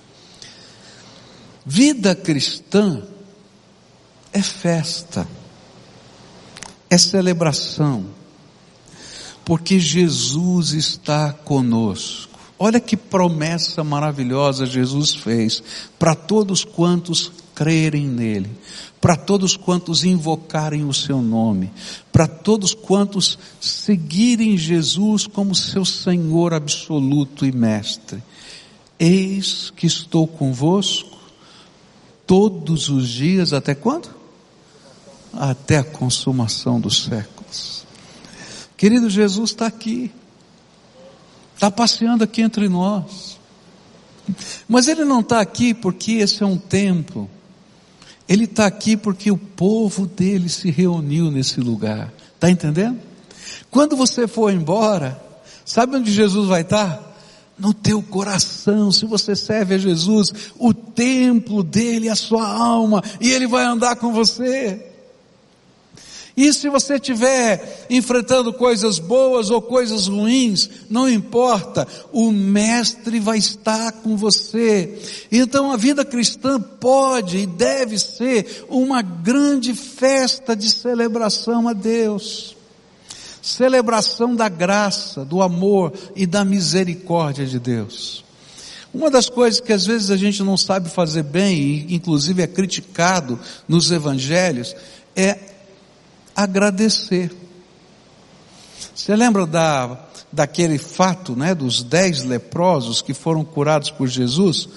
Vida 1.66 2.14
cristã 2.14 3.02
é 4.32 4.44
festa, 4.44 5.28
é 6.88 7.00
celebração, 7.00 8.06
porque 9.44 9.80
Jesus 9.80 10.74
está 10.74 11.34
conosco. 11.34 12.37
Olha 12.60 12.80
que 12.80 12.98
promessa 12.98 13.84
maravilhosa 13.84 14.66
Jesus 14.66 15.14
fez 15.14 15.62
para 16.00 16.16
todos 16.16 16.64
quantos 16.64 17.32
crerem 17.54 18.08
nele, 18.08 18.50
para 19.00 19.16
todos 19.16 19.56
quantos 19.56 20.04
invocarem 20.04 20.84
o 20.84 20.94
seu 20.94 21.22
nome, 21.22 21.72
para 22.12 22.28
todos 22.28 22.74
quantos 22.74 23.38
seguirem 23.62 24.58
Jesus 24.58 25.28
como 25.28 25.54
seu 25.54 25.86
Senhor 25.86 26.54
absoluto 26.54 27.46
e 27.46 27.52
mestre. 27.52 28.24
Eis 29.00 29.72
que 29.76 29.86
estou 29.86 30.28
convosco 30.28 31.18
todos 32.26 32.90
os 32.90 33.08
dias 33.08 33.54
até 33.54 33.76
quando? 33.76 34.10
Até 35.32 35.78
a 35.78 35.84
consumação 35.84 36.80
dos 36.80 37.04
séculos. 37.04 37.86
Querido 38.76 39.10
Jesus 39.12 39.52
está 39.52 39.68
aqui 39.68 40.12
está 41.58 41.72
passeando 41.72 42.24
aqui 42.24 42.44
entre 42.44 42.70
nós. 42.70 43.40
Mas 44.68 44.88
ele 44.88 45.04
não 45.04 45.22
está 45.22 45.42
aqui 45.42 45.74
porque 45.74 46.14
esse 46.14 46.44
é 46.44 46.46
um 46.46 46.58
templo. 46.58 47.28
Ele 48.30 48.44
está 48.44 48.68
aqui 48.68 48.96
porque 48.96 49.32
o 49.32 49.38
povo 49.38 50.06
dele 50.06 50.50
se 50.50 50.70
reuniu 50.70 51.32
nesse 51.32 51.60
lugar. 51.60 52.14
Está 52.36 52.50
entendendo? 52.50 53.00
Quando 53.72 53.98
você 53.98 54.28
for 54.28 54.54
embora, 54.54 55.20
sabe 55.66 55.98
onde 55.98 56.12
Jesus 56.12 56.48
vai 56.48 56.62
estar? 56.62 57.04
No 57.58 57.74
teu 57.74 58.04
coração, 58.04 58.92
se 58.92 59.06
você 59.06 59.36
serve 59.36 59.74
a 59.74 59.78
Jesus, 59.80 60.32
o 60.60 60.76
templo 60.76 61.64
dele, 61.64 62.08
a 62.08 62.16
sua 62.16 62.48
alma, 62.48 63.04
e 63.20 63.32
ele 63.32 63.48
vai 63.48 63.66
andar 63.66 63.96
com 63.96 64.14
você. 64.14 64.87
E 66.38 66.54
se 66.54 66.70
você 66.70 66.98
estiver 66.98 67.88
enfrentando 67.90 68.54
coisas 68.54 69.00
boas 69.00 69.50
ou 69.50 69.60
coisas 69.60 70.08
ruins, 70.08 70.70
não 70.88 71.10
importa, 71.10 71.88
o 72.14 72.32
Mestre 72.32 73.20
vai 73.20 73.40
estar 73.40 73.92
com 73.92 74.16
você. 74.16 75.00
Então 75.32 75.72
a 75.72 75.78
vida 75.78 76.06
cristã 76.06 76.62
pode 76.62 77.40
e 77.40 77.48
deve 77.48 77.98
ser 77.98 78.66
uma 78.70 79.02
grande 79.02 79.74
festa 79.74 80.56
de 80.56 80.70
celebração 80.70 81.68
a 81.68 81.74
Deus. 81.74 82.56
Celebração 83.42 84.36
da 84.36 84.48
graça, 84.48 85.26
do 85.26 85.42
amor 85.42 85.92
e 86.16 86.28
da 86.28 86.46
misericórdia 86.46 87.48
de 87.48 87.58
Deus. 87.58 88.24
Uma 88.94 89.10
das 89.10 89.28
coisas 89.28 89.60
que 89.60 89.74
às 89.74 89.88
vezes 89.88 90.12
a 90.12 90.18
gente 90.18 90.44
não 90.44 90.56
sabe 90.56 90.88
fazer 90.90 91.24
bem, 91.24 91.88
e 91.88 91.96
inclusive 91.96 92.44
é 92.44 92.48
criticado 92.48 93.40
nos 93.68 93.90
evangelhos, 93.90 94.76
é 95.16 95.57
agradecer. 96.38 97.36
Você 98.94 99.16
lembra 99.16 99.48
da, 99.48 100.06
daquele 100.32 100.78
fato, 100.78 101.36
né, 101.36 101.56
dos 101.56 101.82
dez 101.82 102.24
leprosos 102.24 103.02
que 103.02 103.12
foram 103.12 103.44
curados 103.44 103.90
por 103.90 104.08
Jesus? 104.08 104.70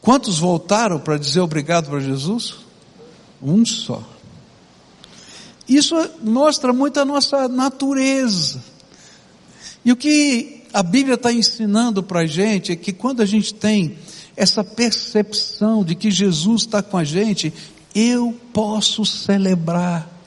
Quantos 0.00 0.38
voltaram 0.38 1.00
para 1.00 1.18
dizer 1.18 1.40
obrigado 1.40 1.90
para 1.90 1.98
Jesus? 1.98 2.54
Um 3.42 3.66
só. 3.66 4.02
Isso 5.68 5.94
mostra 6.22 6.72
muito 6.72 7.00
a 7.00 7.04
nossa 7.04 7.48
natureza. 7.48 8.62
E 9.84 9.90
o 9.90 9.96
que 9.96 10.62
a 10.72 10.82
Bíblia 10.82 11.16
está 11.16 11.32
ensinando 11.32 12.04
para 12.04 12.20
a 12.20 12.26
gente 12.26 12.70
é 12.70 12.76
que 12.76 12.92
quando 12.92 13.20
a 13.20 13.26
gente 13.26 13.52
tem 13.52 13.98
essa 14.36 14.62
percepção 14.62 15.84
de 15.84 15.96
que 15.96 16.10
Jesus 16.10 16.62
está 16.62 16.80
com 16.82 16.96
a 16.96 17.02
gente, 17.02 17.52
eu 17.94 18.38
posso 18.52 19.04
celebrar 19.04 20.17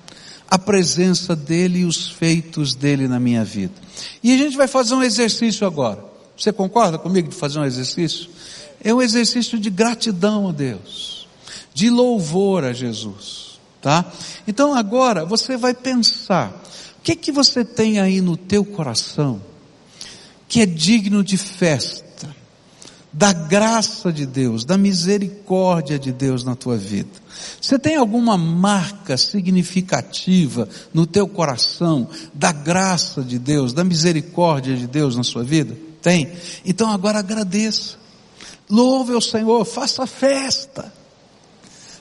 a 0.51 0.59
presença 0.59 1.33
dele 1.33 1.79
e 1.79 1.85
os 1.85 2.09
feitos 2.09 2.75
dele 2.75 3.07
na 3.07 3.21
minha 3.21 3.41
vida. 3.41 3.73
E 4.21 4.33
a 4.33 4.37
gente 4.37 4.57
vai 4.57 4.67
fazer 4.67 4.93
um 4.93 5.01
exercício 5.01 5.65
agora. 5.65 6.03
Você 6.37 6.51
concorda 6.51 6.97
comigo 6.99 7.29
de 7.29 7.35
fazer 7.35 7.57
um 7.57 7.63
exercício? 7.63 8.29
É 8.83 8.93
um 8.93 9.01
exercício 9.01 9.57
de 9.57 9.69
gratidão 9.69 10.49
a 10.49 10.51
Deus, 10.51 11.25
de 11.73 11.89
louvor 11.89 12.65
a 12.65 12.73
Jesus, 12.73 13.61
tá? 13.81 14.11
Então 14.45 14.75
agora 14.75 15.23
você 15.23 15.55
vai 15.55 15.73
pensar, 15.73 16.49
o 16.99 17.01
que 17.01 17.15
que 17.15 17.31
você 17.31 17.63
tem 17.63 18.01
aí 18.01 18.19
no 18.19 18.35
teu 18.35 18.65
coração 18.65 19.41
que 20.49 20.59
é 20.59 20.65
digno 20.65 21.23
de 21.23 21.37
festa? 21.37 22.10
Da 23.13 23.33
graça 23.33 24.11
de 24.11 24.25
Deus, 24.25 24.63
da 24.63 24.77
misericórdia 24.77 25.99
de 25.99 26.11
Deus 26.11 26.43
na 26.43 26.55
tua 26.55 26.77
vida. 26.77 27.09
Você 27.59 27.77
tem 27.77 27.95
alguma 27.97 28.37
marca 28.37 29.17
significativa 29.17 30.67
no 30.93 31.05
teu 31.05 31.27
coração 31.27 32.07
da 32.33 32.51
graça 32.51 33.21
de 33.21 33.37
Deus, 33.37 33.73
da 33.73 33.83
misericórdia 33.83 34.75
de 34.75 34.87
Deus 34.87 35.15
na 35.15 35.23
sua 35.23 35.43
vida? 35.43 35.77
Tem? 36.01 36.31
Então 36.65 36.89
agora 36.89 37.19
agradeça. 37.19 37.97
Louve 38.69 39.13
o 39.13 39.21
Senhor, 39.21 39.65
faça 39.65 40.07
festa. 40.07 40.93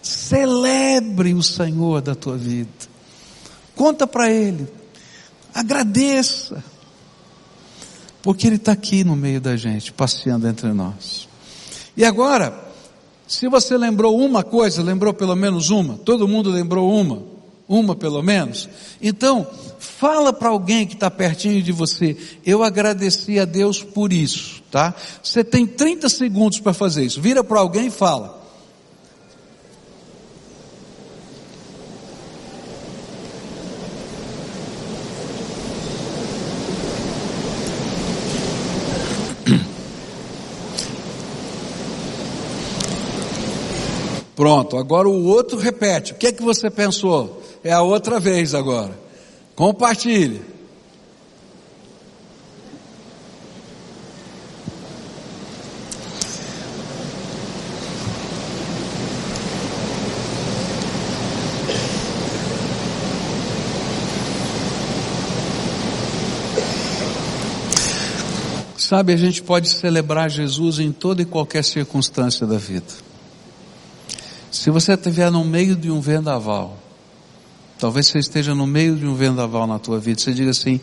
Celebre 0.01 1.35
o 1.35 1.43
Senhor 1.43 2.01
da 2.01 2.15
tua 2.15 2.37
vida. 2.37 2.71
Conta 3.75 4.07
para 4.07 4.31
Ele. 4.31 4.67
Agradeça. 5.53 6.63
Porque 8.23 8.47
Ele 8.47 8.57
está 8.57 8.73
aqui 8.73 9.05
no 9.05 9.17
meio 9.17 9.41
da 9.41 9.57
gente, 9.57 9.93
passeando 9.93 10.47
entre 10.47 10.73
nós. 10.73 11.29
E 11.97 12.05
agora, 12.05 12.59
se 13.27 13.49
você 13.49 13.77
lembrou 13.77 14.19
uma 14.19 14.43
coisa, 14.43 14.83
lembrou 14.83 15.15
pelo 15.15 15.37
menos 15.37 15.71
uma, 15.71 15.95
todo 15.99 16.29
mundo 16.29 16.51
lembrou 16.51 16.93
uma, 16.93 17.23
uma 17.69 17.95
pelo 17.95 18.23
menos, 18.23 18.69
então, 19.01 19.47
fala 19.79 20.33
para 20.33 20.49
alguém 20.49 20.87
que 20.87 20.95
está 20.95 21.11
pertinho 21.11 21.63
de 21.63 21.71
você, 21.71 22.17
eu 22.45 22.65
agradeci 22.65 23.39
a 23.39 23.45
Deus 23.45 23.83
por 23.83 24.13
isso, 24.13 24.63
tá? 24.71 24.95
Você 25.23 25.45
tem 25.45 25.67
30 25.67 26.09
segundos 26.09 26.59
para 26.59 26.75
fazer 26.75 27.05
isso, 27.05 27.21
vira 27.21 27.45
para 27.45 27.61
alguém 27.61 27.87
e 27.87 27.91
fala. 27.91 28.40
Pronto, 44.41 44.79
agora 44.79 45.07
o 45.07 45.27
outro 45.27 45.59
repete. 45.59 46.13
O 46.13 46.15
que 46.15 46.29
é 46.29 46.33
que 46.33 46.43
você 46.43 46.71
pensou? 46.71 47.43
É 47.63 47.73
a 47.73 47.83
outra 47.83 48.19
vez 48.19 48.55
agora. 48.55 48.99
Compartilhe. 49.55 50.41
Sabe, 68.79 69.13
a 69.13 69.17
gente 69.19 69.43
pode 69.43 69.69
celebrar 69.69 70.31
Jesus 70.31 70.79
em 70.79 70.91
toda 70.91 71.21
e 71.21 71.27
qualquer 71.27 71.63
circunstância 71.63 72.47
da 72.47 72.57
vida. 72.57 73.10
Se 74.51 74.71
você 74.71 74.95
estiver 74.95 75.31
no 75.31 75.45
meio 75.45 75.77
de 75.77 75.91
um 75.91 76.01
vendaval, 76.01 76.77
talvez 77.79 78.07
você 78.07 78.19
esteja 78.19 78.55
no 78.55 78.67
meio 78.67 78.97
de 78.97 79.07
um 79.07 79.15
vendaval 79.15 79.67
na 79.67 79.79
tua 79.79 79.99
vida, 79.99 80.21
você 80.21 80.33
diga 80.33 80.51
assim, 80.51 80.81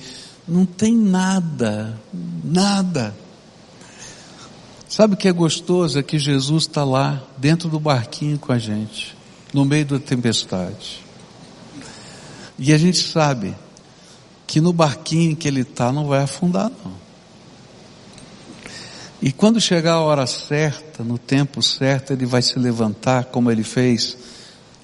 não 0.48 0.66
tem 0.66 0.96
nada, 0.96 2.00
nada. 2.44 3.14
Sabe 4.88 5.16
o 5.16 5.18
que 5.18 5.28
é 5.28 5.34
gostoso? 5.34 6.00
É 6.00 6.04
que 6.04 6.18
Jesus 6.18 6.64
está 6.64 6.86
lá, 6.86 7.22
dentro 7.38 7.68
do 7.68 7.80
barquinho 7.80 8.40
com 8.40 8.54
a 8.54 8.58
gente, 8.58 9.16
no 9.54 9.66
meio 9.66 9.86
da 9.86 10.00
tempestade. 10.00 11.04
E 12.58 12.72
a 12.72 12.78
gente 12.78 13.00
sabe 13.00 13.54
que 14.48 14.62
no 14.62 14.72
barquinho 14.72 15.36
que 15.36 15.48
ele 15.48 15.62
está 15.62 15.92
não 15.92 16.08
vai 16.08 16.24
afundar 16.24 16.72
não. 16.84 17.07
E 19.22 19.32
quando 19.32 19.60
chegar 19.60 19.94
a 19.94 20.02
hora 20.02 20.28
certa, 20.28 21.04
no 21.04 21.18
tempo 21.18 21.62
certo, 21.62 22.14
ele 22.14 22.26
vai 22.26 22.42
se 22.42 22.60
levantar, 22.60 23.26
como 23.26 23.50
ele 23.50 23.64
fez 23.64 24.18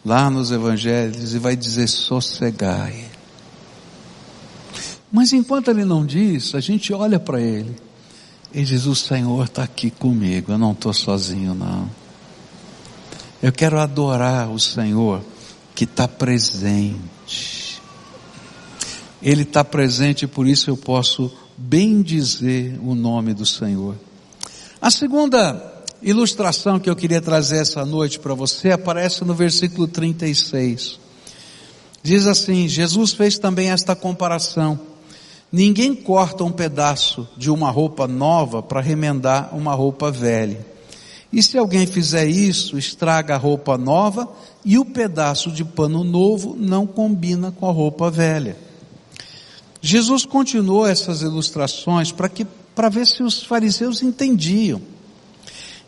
lá 0.03 0.29
nos 0.29 0.51
evangelhos, 0.51 1.33
e 1.33 1.39
vai 1.39 1.55
dizer: 1.55 1.87
sossegai. 1.87 3.05
Mas 5.11 5.31
enquanto 5.31 5.69
ele 5.69 5.85
não 5.85 6.03
diz, 6.03 6.55
a 6.55 6.59
gente 6.59 6.91
olha 6.91 7.19
para 7.19 7.39
ele 7.39 7.75
e 8.51 8.63
diz: 8.63 8.87
O 8.87 8.95
Senhor 8.95 9.45
está 9.45 9.63
aqui 9.63 9.91
comigo, 9.91 10.51
eu 10.51 10.57
não 10.57 10.71
estou 10.71 10.93
sozinho, 10.93 11.53
não. 11.53 11.87
Eu 13.41 13.51
quero 13.51 13.79
adorar 13.79 14.49
o 14.49 14.59
Senhor 14.59 15.21
que 15.75 15.83
está 15.83 16.07
presente. 16.07 17.79
Ele 19.21 19.43
está 19.43 19.63
presente, 19.63 20.25
por 20.25 20.47
isso 20.47 20.69
eu 20.69 20.77
posso 20.77 21.31
bem 21.55 22.01
dizer 22.01 22.79
o 22.81 22.95
nome 22.95 23.33
do 23.33 23.45
Senhor. 23.45 23.95
A 24.83 24.91
segunda 24.91 25.63
ilustração 26.01 26.77
que 26.77 26.89
eu 26.89 26.95
queria 26.97 27.21
trazer 27.21 27.61
essa 27.61 27.85
noite 27.85 28.19
para 28.19 28.33
você 28.33 28.69
aparece 28.71 29.23
no 29.23 29.33
versículo 29.33 29.87
36. 29.87 30.99
Diz 32.03 32.27
assim: 32.27 32.67
Jesus 32.67 33.13
fez 33.13 33.39
também 33.39 33.71
esta 33.71 33.95
comparação. 33.95 34.77
Ninguém 35.49 35.95
corta 35.95 36.43
um 36.43 36.51
pedaço 36.51 37.25
de 37.37 37.49
uma 37.49 37.71
roupa 37.71 38.09
nova 38.09 38.61
para 38.61 38.81
remendar 38.81 39.55
uma 39.55 39.73
roupa 39.73 40.11
velha. 40.11 40.67
E 41.31 41.41
se 41.41 41.57
alguém 41.57 41.87
fizer 41.87 42.27
isso, 42.27 42.77
estraga 42.77 43.35
a 43.35 43.37
roupa 43.37 43.77
nova 43.77 44.27
e 44.65 44.77
o 44.77 44.83
pedaço 44.83 45.49
de 45.49 45.63
pano 45.63 46.03
novo 46.03 46.57
não 46.59 46.85
combina 46.85 47.53
com 47.53 47.69
a 47.69 47.71
roupa 47.71 48.11
velha. 48.11 48.57
Jesus 49.81 50.25
continuou 50.25 50.85
essas 50.85 51.21
ilustrações 51.21 52.11
para 52.11 52.27
que 52.27 52.45
para 52.75 52.89
ver 52.89 53.05
se 53.05 53.23
os 53.23 53.43
fariseus 53.43 54.01
entendiam. 54.01 54.81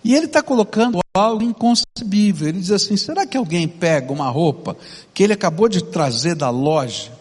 E 0.04 0.14
ele 0.14 0.26
está 0.26 0.42
colocando 0.42 1.00
algo 1.14 1.44
inconcebível. 1.44 2.48
Ele 2.48 2.60
diz 2.60 2.72
assim: 2.72 2.96
será 2.96 3.26
que 3.26 3.38
alguém 3.38 3.68
pega 3.68 4.14
uma 4.14 4.30
roupa 4.30 4.78
que 5.14 5.24
ele 5.24 5.34
acabou 5.34 5.68
de 5.68 5.84
trazer 5.84 6.36
da 6.36 6.50
loja 6.50 7.12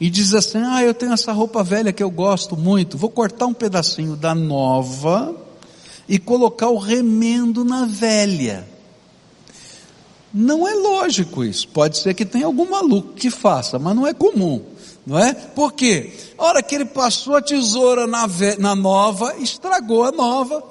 e 0.00 0.08
diz 0.08 0.32
assim: 0.34 0.58
ah, 0.58 0.82
eu 0.82 0.94
tenho 0.94 1.12
essa 1.12 1.32
roupa 1.32 1.62
velha 1.64 1.92
que 1.92 2.02
eu 2.02 2.10
gosto 2.10 2.56
muito, 2.56 2.96
vou 2.96 3.10
cortar 3.10 3.46
um 3.46 3.54
pedacinho 3.54 4.14
da 4.14 4.34
nova 4.34 5.34
e 6.08 6.18
colocar 6.18 6.68
o 6.68 6.78
remendo 6.78 7.64
na 7.64 7.84
velha? 7.84 8.68
Não 10.32 10.68
é 10.68 10.74
lógico 10.74 11.42
isso. 11.42 11.66
Pode 11.68 11.98
ser 11.98 12.14
que 12.14 12.24
tenha 12.24 12.46
algum 12.46 12.70
maluco 12.70 13.14
que 13.14 13.30
faça, 13.30 13.78
mas 13.78 13.96
não 13.96 14.06
é 14.06 14.14
comum 14.14 14.62
não 15.06 15.18
é? 15.18 15.32
Por 15.32 15.72
quê? 15.72 16.12
A 16.38 16.44
hora 16.44 16.62
que 16.62 16.74
ele 16.74 16.84
passou 16.84 17.36
a 17.36 17.42
tesoura 17.42 18.06
na, 18.06 18.26
na 18.58 18.74
nova, 18.74 19.34
estragou 19.38 20.04
a 20.04 20.12
nova, 20.12 20.62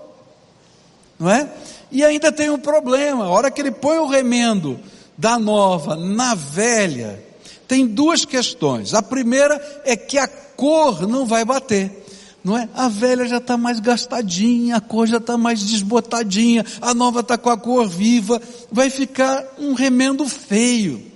não 1.19 1.29
é? 1.29 1.49
E 1.91 2.03
ainda 2.03 2.31
tem 2.31 2.49
um 2.49 2.59
problema, 2.59 3.25
a 3.25 3.29
hora 3.29 3.49
que 3.49 3.59
ele 3.59 3.71
põe 3.71 3.97
o 3.97 4.07
remendo 4.07 4.79
da 5.17 5.37
nova 5.39 5.95
na 5.95 6.35
velha, 6.35 7.23
tem 7.67 7.85
duas 7.85 8.25
questões. 8.25 8.93
A 8.93 9.01
primeira 9.01 9.81
é 9.83 9.95
que 9.95 10.17
a 10.17 10.27
cor 10.27 11.07
não 11.07 11.25
vai 11.25 11.43
bater. 11.43 12.05
Não 12.43 12.57
é? 12.57 12.69
A 12.73 12.87
velha 12.87 13.27
já 13.27 13.37
está 13.37 13.57
mais 13.57 13.79
gastadinha, 13.79 14.77
a 14.77 14.81
cor 14.81 15.05
já 15.07 15.17
está 15.17 15.37
mais 15.37 15.59
desbotadinha, 15.59 16.65
a 16.81 16.93
nova 16.93 17.19
está 17.19 17.37
com 17.37 17.49
a 17.49 17.57
cor 17.57 17.87
viva, 17.87 18.41
vai 18.71 18.89
ficar 18.89 19.45
um 19.59 19.73
remendo 19.73 20.27
feio. 20.27 21.08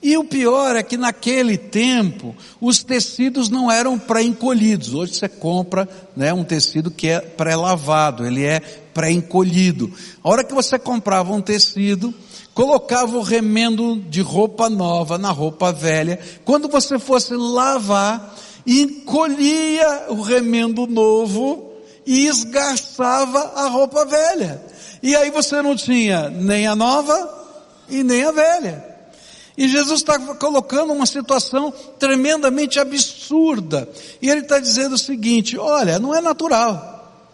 E 0.00 0.16
o 0.16 0.22
pior 0.22 0.76
é 0.76 0.82
que 0.82 0.96
naquele 0.96 1.58
tempo 1.58 2.34
os 2.60 2.84
tecidos 2.84 3.48
não 3.48 3.70
eram 3.70 3.98
pré-encolhidos. 3.98 4.94
Hoje 4.94 5.14
você 5.14 5.28
compra 5.28 5.88
né, 6.16 6.32
um 6.32 6.44
tecido 6.44 6.90
que 6.90 7.08
é 7.08 7.20
pré-lavado, 7.20 8.24
ele 8.24 8.44
é 8.44 8.60
pré-encolhido. 8.94 9.92
A 10.22 10.28
hora 10.28 10.44
que 10.44 10.54
você 10.54 10.78
comprava 10.78 11.32
um 11.32 11.40
tecido, 11.40 12.14
colocava 12.54 13.16
o 13.16 13.22
remendo 13.22 13.96
de 14.08 14.20
roupa 14.20 14.70
nova 14.70 15.18
na 15.18 15.30
roupa 15.30 15.72
velha. 15.72 16.20
Quando 16.44 16.68
você 16.68 16.96
fosse 16.98 17.34
lavar, 17.34 18.36
encolhia 18.64 20.06
o 20.10 20.22
remendo 20.22 20.86
novo 20.86 21.72
e 22.06 22.26
esgarçava 22.26 23.52
a 23.56 23.68
roupa 23.68 24.04
velha. 24.04 24.62
E 25.02 25.16
aí 25.16 25.30
você 25.30 25.60
não 25.60 25.74
tinha 25.74 26.30
nem 26.30 26.68
a 26.68 26.76
nova 26.76 27.46
e 27.88 28.04
nem 28.04 28.22
a 28.22 28.30
velha. 28.30 28.97
E 29.58 29.66
Jesus 29.66 30.02
está 30.02 30.16
colocando 30.36 30.92
uma 30.92 31.04
situação 31.04 31.74
tremendamente 31.98 32.78
absurda. 32.78 33.88
E 34.22 34.30
ele 34.30 34.42
está 34.42 34.60
dizendo 34.60 34.94
o 34.94 34.98
seguinte: 34.98 35.58
olha, 35.58 35.98
não 35.98 36.14
é 36.14 36.20
natural. 36.20 37.26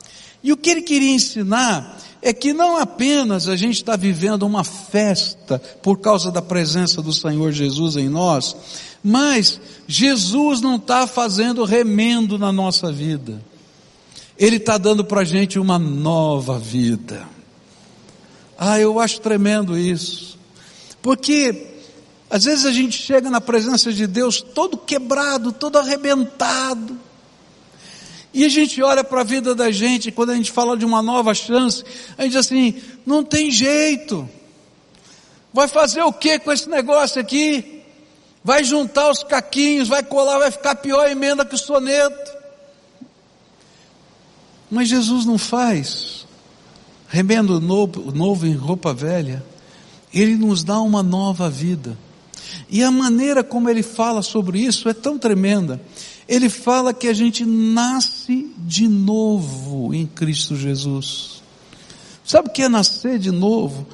E 0.43 0.51
o 0.51 0.57
que 0.57 0.71
ele 0.71 0.81
queria 0.81 1.13
ensinar 1.13 2.01
é 2.23 2.33
que 2.33 2.55
não 2.55 2.79
apenas 2.79 3.47
a 3.47 3.55
gente 3.57 3.75
está 3.75 3.95
vivendo 3.95 4.45
uma 4.45 4.65
festa 4.65 5.59
por 5.83 5.99
causa 6.01 6.33
da 6.33 6.41
presença 6.41 7.03
do 7.03 7.13
Senhor 7.13 7.53
Jesus 7.53 7.97
em 7.97 8.09
nós, 8.09 8.57
mas 9.03 9.61
Jesus 9.87 10.63
não 10.63 10.77
está 10.77 11.07
fazendo 11.07 11.63
remendo 11.65 12.39
na 12.39 12.51
nossa 12.51 12.91
vida. 12.91 13.39
Ele 14.39 14.57
está 14.57 14.79
dando 14.79 15.05
para 15.05 15.21
a 15.21 15.25
gente 15.25 15.59
uma 15.59 15.79
nova 15.79 16.59
vida. 16.59 17.29
Ah, 18.57 18.81
eu 18.81 18.99
acho 18.99 19.21
tremendo 19.21 19.77
isso. 19.77 20.39
Porque 21.03 21.74
às 22.29 22.45
vezes 22.45 22.65
a 22.65 22.73
gente 22.73 23.01
chega 23.01 23.31
na 23.31 23.41
presença 23.41 23.93
de 23.93 24.07
Deus 24.07 24.41
todo 24.41 24.77
quebrado, 24.77 25.53
todo 25.53 25.79
arrebentado. 25.79 26.99
E 28.33 28.45
a 28.45 28.49
gente 28.49 28.83
olha 28.83 29.05
para 29.05 29.21
a 29.21 29.25
vida 29.25 29.55
da 29.55 29.71
gente, 29.71 30.11
quando 30.11 30.31
a 30.31 30.35
gente 30.35 30.51
fala 30.51 30.77
de 30.77 30.85
uma 30.85 31.01
nova 31.01 31.33
chance, 31.35 31.85
a 32.19 32.23
gente 32.23 32.33
diz 32.33 32.41
assim: 32.41 32.83
não 33.07 33.23
tem 33.23 33.51
jeito. 33.51 34.29
Vai 35.53 35.69
fazer 35.69 36.03
o 36.03 36.13
que 36.13 36.39
com 36.41 36.51
esse 36.51 36.69
negócio 36.69 37.21
aqui? 37.21 37.83
Vai 38.43 38.65
juntar 38.65 39.09
os 39.11 39.23
caquinhos, 39.23 39.89
vai 39.89 40.03
colar, 40.03 40.39
vai 40.39 40.51
ficar 40.51 40.75
pior 40.75 41.07
a 41.07 41.11
emenda 41.11 41.45
que 41.45 41.55
o 41.55 41.59
soneto. 41.59 42.33
Mas 44.69 44.89
Jesus 44.89 45.25
não 45.25 45.39
faz 45.39 46.27
remendo 47.09 47.61
novo, 47.61 48.11
novo 48.11 48.45
em 48.45 48.55
roupa 48.55 48.93
velha. 48.93 49.45
Ele 50.13 50.37
nos 50.37 50.65
dá 50.65 50.81
uma 50.81 51.01
nova 51.01 51.49
vida. 51.49 51.97
E 52.69 52.83
a 52.83 52.91
maneira 52.91 53.45
como 53.45 53.69
ele 53.69 53.83
fala 53.83 54.23
sobre 54.23 54.61
isso 54.61 54.89
é 54.89 54.95
tão 54.95 55.19
tremenda. 55.19 55.81
Ele 56.29 56.49
fala 56.49 56.95
que 56.95 57.09
a 57.09 57.13
gente 57.13 57.45
nasce 57.45 58.51
de 58.59 58.89
novo 58.89 59.95
em 59.95 60.07
Cristo 60.07 60.57
Jesus. 60.57 61.43
Sabe 62.25 62.49
o 62.49 62.53
que 62.53 62.63
é 62.63 62.69
nascer 62.69 63.19
de 63.19 63.31
novo? 63.31 63.87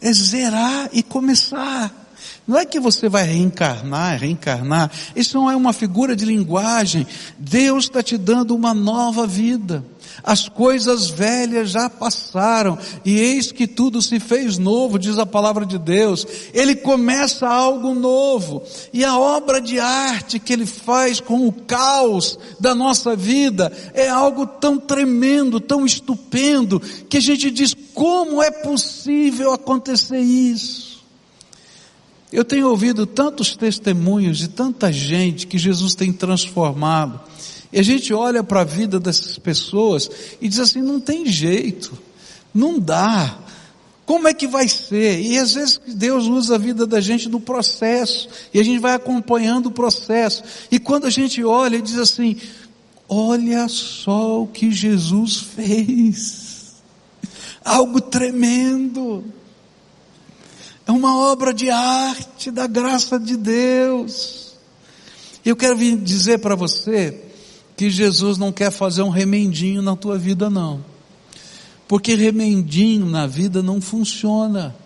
É 0.00 0.12
zerar 0.12 0.88
e 0.92 1.02
começar. 1.02 2.01
Não 2.46 2.58
é 2.58 2.66
que 2.66 2.80
você 2.80 3.08
vai 3.08 3.24
reencarnar, 3.24 4.18
reencarnar. 4.18 4.90
Isso 5.14 5.36
não 5.36 5.50
é 5.50 5.56
uma 5.56 5.72
figura 5.72 6.16
de 6.16 6.24
linguagem. 6.24 7.06
Deus 7.38 7.84
está 7.84 8.02
te 8.02 8.18
dando 8.18 8.54
uma 8.54 8.74
nova 8.74 9.26
vida. 9.26 9.84
As 10.22 10.48
coisas 10.48 11.08
velhas 11.10 11.70
já 11.70 11.88
passaram 11.88 12.78
e 13.04 13.18
eis 13.18 13.50
que 13.50 13.66
tudo 13.66 14.00
se 14.00 14.20
fez 14.20 14.58
novo, 14.58 14.98
diz 14.98 15.18
a 15.18 15.26
palavra 15.26 15.64
de 15.64 15.78
Deus. 15.78 16.26
Ele 16.52 16.76
começa 16.76 17.48
algo 17.48 17.94
novo 17.94 18.62
e 18.92 19.04
a 19.04 19.16
obra 19.18 19.60
de 19.60 19.80
arte 19.80 20.38
que 20.38 20.52
ele 20.52 20.66
faz 20.66 21.20
com 21.20 21.46
o 21.46 21.52
caos 21.52 22.38
da 22.60 22.74
nossa 22.74 23.16
vida 23.16 23.72
é 23.94 24.08
algo 24.08 24.46
tão 24.46 24.78
tremendo, 24.78 25.58
tão 25.60 25.84
estupendo, 25.84 26.80
que 27.08 27.16
a 27.16 27.20
gente 27.20 27.50
diz 27.50 27.74
como 27.94 28.42
é 28.42 28.50
possível 28.50 29.52
acontecer 29.52 30.20
isso? 30.20 30.91
Eu 32.32 32.44
tenho 32.44 32.68
ouvido 32.68 33.04
tantos 33.04 33.54
testemunhos 33.54 34.38
de 34.38 34.48
tanta 34.48 34.90
gente 34.90 35.46
que 35.46 35.58
Jesus 35.58 35.94
tem 35.94 36.12
transformado. 36.12 37.20
E 37.70 37.78
a 37.78 37.82
gente 37.82 38.12
olha 38.12 38.42
para 38.42 38.62
a 38.62 38.64
vida 38.64 38.98
dessas 38.98 39.38
pessoas 39.38 40.10
e 40.40 40.48
diz 40.48 40.58
assim: 40.58 40.80
não 40.80 40.98
tem 40.98 41.26
jeito, 41.26 41.92
não 42.54 42.78
dá. 42.78 43.38
Como 44.04 44.26
é 44.26 44.34
que 44.34 44.46
vai 44.46 44.66
ser? 44.66 45.20
E 45.20 45.38
às 45.38 45.54
vezes 45.54 45.80
Deus 45.86 46.26
usa 46.26 46.56
a 46.56 46.58
vida 46.58 46.86
da 46.86 47.00
gente 47.00 47.28
no 47.28 47.40
processo, 47.40 48.28
e 48.52 48.58
a 48.58 48.62
gente 48.62 48.78
vai 48.78 48.94
acompanhando 48.94 49.66
o 49.66 49.70
processo. 49.70 50.42
E 50.70 50.78
quando 50.78 51.06
a 51.06 51.10
gente 51.10 51.44
olha 51.44 51.76
e 51.76 51.82
diz 51.82 51.98
assim: 51.98 52.36
olha 53.08 53.68
só 53.68 54.42
o 54.42 54.46
que 54.46 54.70
Jesus 54.70 55.36
fez. 55.36 56.72
Algo 57.64 58.00
tremendo. 58.00 59.22
É 60.92 60.94
uma 60.94 61.16
obra 61.16 61.54
de 61.54 61.70
arte 61.70 62.50
da 62.50 62.66
graça 62.66 63.18
de 63.18 63.34
Deus. 63.34 64.52
Eu 65.42 65.56
quero 65.56 65.78
dizer 65.96 66.40
para 66.40 66.54
você 66.54 67.18
que 67.74 67.88
Jesus 67.88 68.36
não 68.36 68.52
quer 68.52 68.70
fazer 68.70 69.00
um 69.00 69.08
remendinho 69.08 69.80
na 69.80 69.96
tua 69.96 70.18
vida 70.18 70.50
não. 70.50 70.84
Porque 71.88 72.14
remendinho 72.14 73.06
na 73.06 73.26
vida 73.26 73.62
não 73.62 73.80
funciona. 73.80 74.76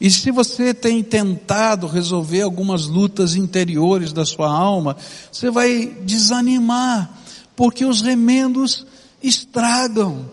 E 0.00 0.10
se 0.10 0.30
você 0.30 0.72
tem 0.72 1.02
tentado 1.02 1.86
resolver 1.86 2.40
algumas 2.40 2.86
lutas 2.86 3.34
interiores 3.34 4.14
da 4.14 4.24
sua 4.24 4.50
alma, 4.50 4.96
você 5.30 5.50
vai 5.50 5.94
desanimar, 6.04 7.18
porque 7.54 7.84
os 7.84 8.00
remendos 8.00 8.86
estragam 9.22 10.24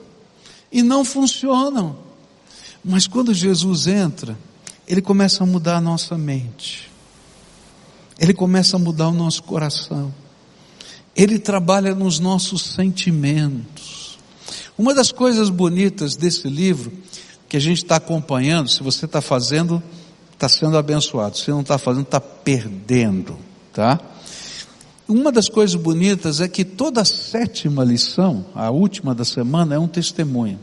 e 0.72 0.82
não 0.82 1.04
funcionam. 1.04 2.07
Mas 2.88 3.06
quando 3.06 3.34
Jesus 3.34 3.86
entra, 3.86 4.38
ele 4.88 5.02
começa 5.02 5.44
a 5.44 5.46
mudar 5.46 5.76
a 5.76 5.82
nossa 5.82 6.18
mente. 6.18 6.90
Ele 8.18 8.34
começa 8.34 8.78
a 8.78 8.80
mudar 8.80 9.10
o 9.10 9.14
nosso 9.14 9.44
coração. 9.44 10.14
Ele 11.14 11.38
trabalha 11.38 11.94
nos 11.94 12.18
nossos 12.18 12.62
sentimentos. 12.62 14.18
Uma 14.78 14.94
das 14.94 15.12
coisas 15.12 15.50
bonitas 15.50 16.16
desse 16.16 16.48
livro, 16.48 16.94
que 17.50 17.58
a 17.58 17.60
gente 17.60 17.84
está 17.84 17.98
acompanhando, 17.98 18.70
se 18.70 18.82
você 18.82 19.04
está 19.04 19.20
fazendo, 19.20 19.84
está 20.32 20.48
sendo 20.48 20.78
abençoado. 20.78 21.38
Se 21.38 21.52
não 21.52 21.62
está 21.62 21.78
fazendo, 21.78 22.04
está 22.04 22.22
perdendo, 22.22 23.38
tá? 23.74 24.00
Uma 25.10 25.30
das 25.30 25.50
coisas 25.50 25.76
bonitas 25.76 26.40
é 26.40 26.48
que 26.48 26.64
toda 26.64 27.04
sétima 27.04 27.84
lição, 27.84 28.46
a 28.56 28.70
última 28.70 29.14
da 29.14 29.26
semana, 29.26 29.76
é 29.76 29.80
um 29.80 29.88
testemunho. 29.90 30.60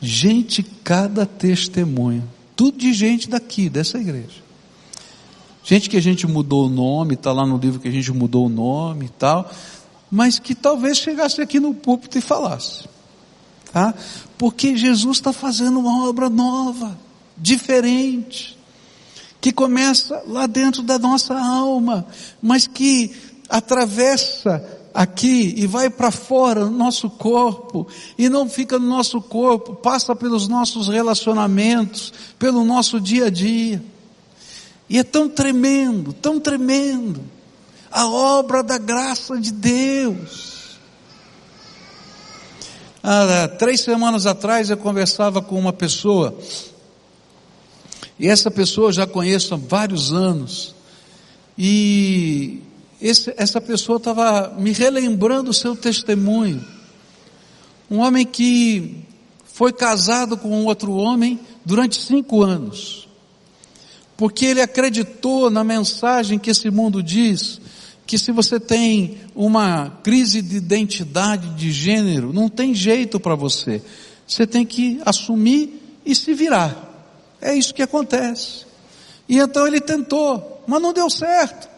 Gente, 0.00 0.62
cada 0.62 1.26
testemunho. 1.26 2.28
Tudo 2.56 2.78
de 2.78 2.92
gente 2.92 3.28
daqui, 3.28 3.68
dessa 3.68 3.98
igreja. 3.98 4.40
Gente 5.62 5.90
que 5.90 5.96
a 5.96 6.02
gente 6.02 6.26
mudou 6.26 6.66
o 6.66 6.68
nome, 6.70 7.14
está 7.14 7.32
lá 7.32 7.46
no 7.46 7.58
livro 7.58 7.80
que 7.80 7.88
a 7.88 7.92
gente 7.92 8.10
mudou 8.12 8.46
o 8.46 8.48
nome 8.48 9.06
e 9.06 9.08
tal, 9.10 9.50
mas 10.10 10.38
que 10.38 10.54
talvez 10.54 10.98
chegasse 10.98 11.40
aqui 11.40 11.60
no 11.60 11.74
púlpito 11.74 12.18
e 12.18 12.20
falasse. 12.20 12.88
Tá? 13.72 13.94
Porque 14.36 14.76
Jesus 14.76 15.18
está 15.18 15.32
fazendo 15.32 15.78
uma 15.78 16.08
obra 16.08 16.28
nova, 16.28 16.98
diferente, 17.36 18.58
que 19.40 19.52
começa 19.52 20.22
lá 20.26 20.46
dentro 20.46 20.82
da 20.82 20.98
nossa 20.98 21.38
alma, 21.38 22.06
mas 22.42 22.66
que 22.66 23.14
atravessa 23.48 24.79
aqui 24.92 25.54
e 25.56 25.66
vai 25.66 25.88
para 25.88 26.10
fora 26.10 26.64
no 26.64 26.70
nosso 26.70 27.08
corpo 27.08 27.86
e 28.18 28.28
não 28.28 28.48
fica 28.48 28.78
no 28.78 28.86
nosso 28.86 29.20
corpo, 29.20 29.74
passa 29.74 30.14
pelos 30.14 30.48
nossos 30.48 30.88
relacionamentos, 30.88 32.12
pelo 32.38 32.64
nosso 32.64 33.00
dia 33.00 33.26
a 33.26 33.30
dia. 33.30 33.82
E 34.88 34.98
é 34.98 35.04
tão 35.04 35.28
tremendo, 35.28 36.12
tão 36.12 36.40
tremendo 36.40 37.20
a 37.90 38.08
obra 38.08 38.62
da 38.62 38.78
graça 38.78 39.38
de 39.40 39.52
Deus. 39.52 40.78
Há 43.02 43.48
três 43.48 43.80
semanas 43.80 44.26
atrás 44.26 44.68
eu 44.68 44.76
conversava 44.76 45.40
com 45.40 45.58
uma 45.58 45.72
pessoa, 45.72 46.36
e 48.18 48.28
essa 48.28 48.50
pessoa 48.50 48.88
eu 48.88 48.92
já 48.92 49.06
conheço 49.06 49.54
há 49.54 49.56
vários 49.56 50.12
anos, 50.12 50.74
e 51.56 52.60
esse, 53.00 53.32
essa 53.36 53.60
pessoa 53.60 53.96
estava 53.96 54.54
me 54.58 54.72
relembrando 54.72 55.50
o 55.50 55.54
seu 55.54 55.74
testemunho. 55.74 56.64
Um 57.90 57.98
homem 57.98 58.26
que 58.26 59.04
foi 59.44 59.72
casado 59.72 60.36
com 60.36 60.64
outro 60.64 60.92
homem 60.92 61.40
durante 61.64 62.00
cinco 62.00 62.42
anos, 62.42 63.08
porque 64.16 64.46
ele 64.46 64.60
acreditou 64.60 65.50
na 65.50 65.64
mensagem 65.64 66.38
que 66.38 66.50
esse 66.50 66.70
mundo 66.70 67.02
diz, 67.02 67.60
que 68.06 68.18
se 68.18 68.32
você 68.32 68.58
tem 68.58 69.18
uma 69.36 70.00
crise 70.02 70.42
de 70.42 70.56
identidade 70.56 71.50
de 71.50 71.70
gênero, 71.70 72.32
não 72.32 72.48
tem 72.48 72.74
jeito 72.74 73.20
para 73.20 73.36
você. 73.36 73.80
Você 74.26 74.46
tem 74.46 74.66
que 74.66 75.00
assumir 75.04 76.00
e 76.04 76.14
se 76.14 76.34
virar. 76.34 76.88
É 77.40 77.54
isso 77.54 77.72
que 77.72 77.82
acontece. 77.82 78.66
E 79.28 79.38
então 79.38 79.64
ele 79.64 79.80
tentou, 79.80 80.64
mas 80.66 80.82
não 80.82 80.92
deu 80.92 81.08
certo. 81.08 81.69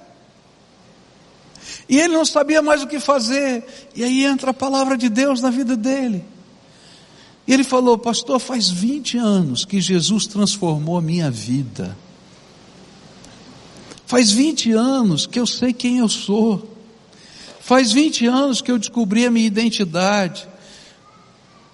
E 1.89 1.99
ele 1.99 2.15
não 2.15 2.25
sabia 2.25 2.63
mais 2.63 2.83
o 2.83 2.87
que 2.87 3.01
fazer. 3.01 3.65
E 3.95 4.03
aí 4.03 4.25
entra 4.25 4.51
a 4.51 4.55
palavra 4.55 4.97
de 4.97 5.09
Deus 5.09 5.41
na 5.41 5.51
vida 5.51 5.77
dele. 5.77 6.25
E 7.47 7.53
ele 7.53 7.65
falou, 7.65 7.99
pastor, 7.99 8.39
faz 8.39 8.71
20 8.71 9.19
anos 9.19 9.65
que 9.65 9.81
Jesus 9.81 10.27
transformou 10.27 10.97
a 10.97 11.03
minha 11.03 11.31
vida. 11.31 11.97
Faz 14.07 14.31
20 14.31 14.73
anos 14.73 15.27
que 15.27 15.41
eu 15.41 15.47
sei 15.47 15.73
quem 15.73 15.99
eu 15.99 16.09
sou. 16.09 16.71
Faz 17.61 17.93
20 17.93 18.27
anos 18.27 18.61
que 18.61 18.71
eu 18.71 18.79
descobri 18.79 19.27
a 19.27 19.31
minha 19.31 19.47
identidade. 19.47 20.47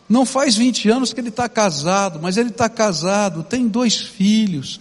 Não 0.09 0.25
faz 0.25 0.57
20 0.57 0.89
anos 0.89 1.13
que 1.13 1.21
ele 1.21 1.29
está 1.29 1.49
casado, 1.49 2.19
mas 2.23 2.37
ele 2.37 2.49
está 2.49 2.69
casado, 2.69 3.43
tem 3.43 3.69
dois 3.69 3.97
filhos, 3.97 4.81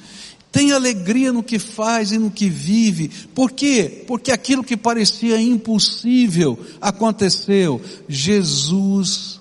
tem 0.58 0.72
alegria 0.72 1.32
no 1.32 1.44
que 1.44 1.60
faz 1.60 2.12
e 2.12 2.18
no 2.18 2.32
que 2.32 2.50
vive. 2.50 3.10
Por 3.36 3.52
quê? 3.52 4.04
Porque 4.08 4.32
aquilo 4.32 4.64
que 4.64 4.76
parecia 4.76 5.40
impossível 5.40 6.58
aconteceu. 6.82 7.80
Jesus 8.10 9.40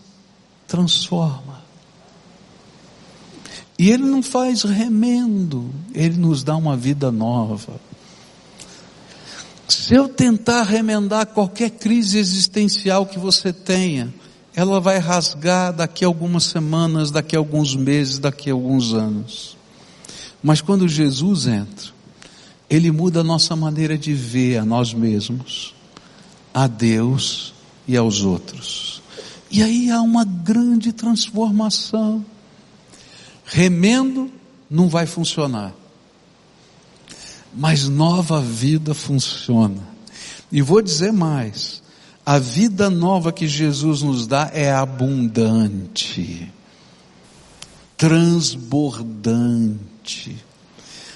transforma. 0.68 1.62
E 3.79 3.90
Ele 3.90 4.02
não 4.02 4.22
faz 4.22 4.62
remendo, 4.62 5.70
Ele 5.94 6.18
nos 6.18 6.44
dá 6.44 6.55
uma 6.55 6.76
vida 6.76 7.11
nova. 7.11 7.81
Se 9.66 9.94
eu 9.94 10.11
tentar 10.11 10.64
remendar 10.64 11.29
qualquer 11.29 11.70
crise 11.70 12.18
existencial 12.18 13.07
que 13.07 13.18
você 13.18 13.55
tenha, 13.55 14.12
ela 14.55 14.83
vai 14.83 14.98
rasgar 14.98 15.72
daqui 15.72 16.05
a 16.05 16.09
algumas 16.09 16.44
semanas, 16.44 17.11
daqui 17.11 17.35
a 17.35 17.38
alguns 17.38 17.74
meses, 17.74 18.18
daqui 18.18 18.50
a 18.50 18.52
alguns 18.52 18.92
anos. 18.92 19.56
Mas 20.46 20.61
quando 20.61 20.87
Jesus 20.87 21.48
entra, 21.48 21.90
Ele 22.70 22.92
muda 22.92 23.20
a 23.20 23.24
nossa 23.24 23.56
maneira 23.56 23.98
de 23.98 24.14
ver 24.14 24.59
a 24.59 24.64
nós 24.64 24.94
mesmos, 24.94 25.74
a 26.54 26.68
Deus 26.68 27.52
e 27.88 27.96
aos 27.96 28.22
outros. 28.22 29.02
E 29.50 29.61
aí 29.61 29.90
há 29.90 30.00
uma 30.00 30.24
grande 30.24 30.92
transformação. 30.92 32.24
Remendo 33.44 34.30
não 34.70 34.88
vai 34.88 35.06
funcionar 35.06 35.74
mas 37.56 37.88
nova 37.88 38.40
vida 38.40 38.92
funciona. 38.92 39.82
E 40.52 40.61
vou 40.61 40.82
dizer 40.82 41.12
mais, 41.12 41.82
a 42.24 42.38
vida 42.38 42.90
nova 42.90 43.32
que 43.32 43.48
Jesus 43.48 44.02
nos 44.02 44.26
dá 44.26 44.50
é 44.52 44.70
abundante, 44.70 46.52
transbordante. 47.96 49.95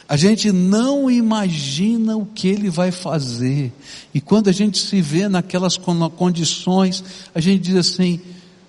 A 0.08 0.16
gente 0.16 0.50
não 0.50 1.08
imagina 1.08 2.16
o 2.16 2.26
que 2.26 2.48
ele 2.48 2.68
vai 2.68 2.90
fazer. 2.90 3.72
E 4.12 4.20
quando 4.20 4.48
a 4.48 4.52
gente 4.52 4.76
se 4.78 5.00
vê 5.00 5.28
naquelas 5.28 5.76
condições, 5.76 7.04
a 7.32 7.40
gente 7.40 7.62
diz 7.62 7.76
assim: 7.76 8.20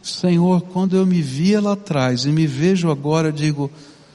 Senhor, 0.04 0.62
quando 0.62 0.96
eu 0.96 1.04
me 1.04 1.20
via 1.20 1.60
lá 1.60 1.74
atrás 1.74 2.26
e 2.26 2.30
me 2.30 2.46
vejo 2.46 2.92
agora, 2.92 3.30
eu 3.30 3.32
digo: 3.32 3.72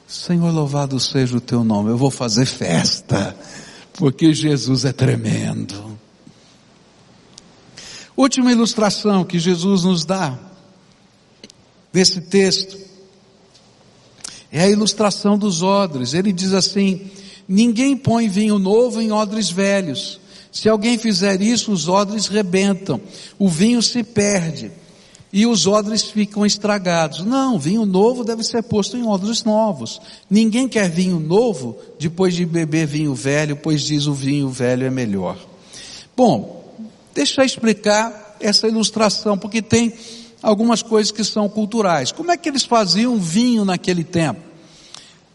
Senhor, 0.07 0.53
louvado 0.53 0.97
seja 1.01 1.35
o 1.35 1.41
teu 1.41 1.65
nome. 1.65 1.89
Eu 1.89 1.97
vou 1.97 2.09
fazer 2.09 2.45
festa, 2.45 3.35
porque 3.93 4.33
Jesus 4.33 4.85
é 4.85 4.93
tremendo. 4.93 5.97
Última 8.15 8.53
ilustração 8.53 9.25
que 9.25 9.37
Jesus 9.37 9.83
nos 9.83 10.05
dá 10.05 10.39
desse 11.91 12.21
texto 12.21 12.86
é 14.51 14.61
a 14.61 14.69
ilustração 14.69 15.37
dos 15.37 15.61
odres. 15.61 16.13
Ele 16.13 16.31
diz 16.31 16.53
assim: 16.53 17.09
Ninguém 17.47 17.95
põe 17.95 18.27
vinho 18.27 18.59
novo 18.59 19.01
em 19.01 19.11
odres 19.11 19.49
velhos. 19.49 20.19
Se 20.51 20.67
alguém 20.67 20.97
fizer 20.97 21.41
isso, 21.41 21.71
os 21.71 21.87
odres 21.87 22.27
rebentam, 22.27 22.99
o 23.37 23.47
vinho 23.47 23.81
se 23.81 24.03
perde 24.03 24.71
e 25.31 25.45
os 25.45 25.67
odres 25.67 26.03
ficam 26.03 26.45
estragados. 26.45 27.23
Não, 27.23 27.59
vinho 27.59 27.85
novo 27.85 28.23
deve 28.23 28.43
ser 28.43 28.63
posto 28.63 28.97
em 28.97 29.05
odres 29.05 29.43
novos. 29.43 30.01
Ninguém 30.29 30.67
quer 30.67 30.89
vinho 30.89 31.19
novo 31.19 31.77
depois 31.99 32.33
de 32.33 32.45
beber 32.45 32.87
vinho 32.87 33.13
velho, 33.13 33.55
pois 33.55 33.83
diz 33.83 34.07
o 34.07 34.13
vinho 34.13 34.49
velho 34.49 34.85
é 34.85 34.89
melhor. 34.89 35.37
Bom, 36.15 36.75
deixa 37.13 37.41
eu 37.41 37.45
explicar 37.45 38.37
essa 38.39 38.67
ilustração, 38.67 39.37
porque 39.37 39.61
tem 39.61 39.93
algumas 40.41 40.81
coisas 40.81 41.11
que 41.11 41.23
são 41.23 41.47
culturais. 41.49 42.11
Como 42.11 42.31
é 42.31 42.37
que 42.37 42.49
eles 42.49 42.65
faziam 42.65 43.17
vinho 43.17 43.65
naquele 43.65 44.03
tempo? 44.03 44.41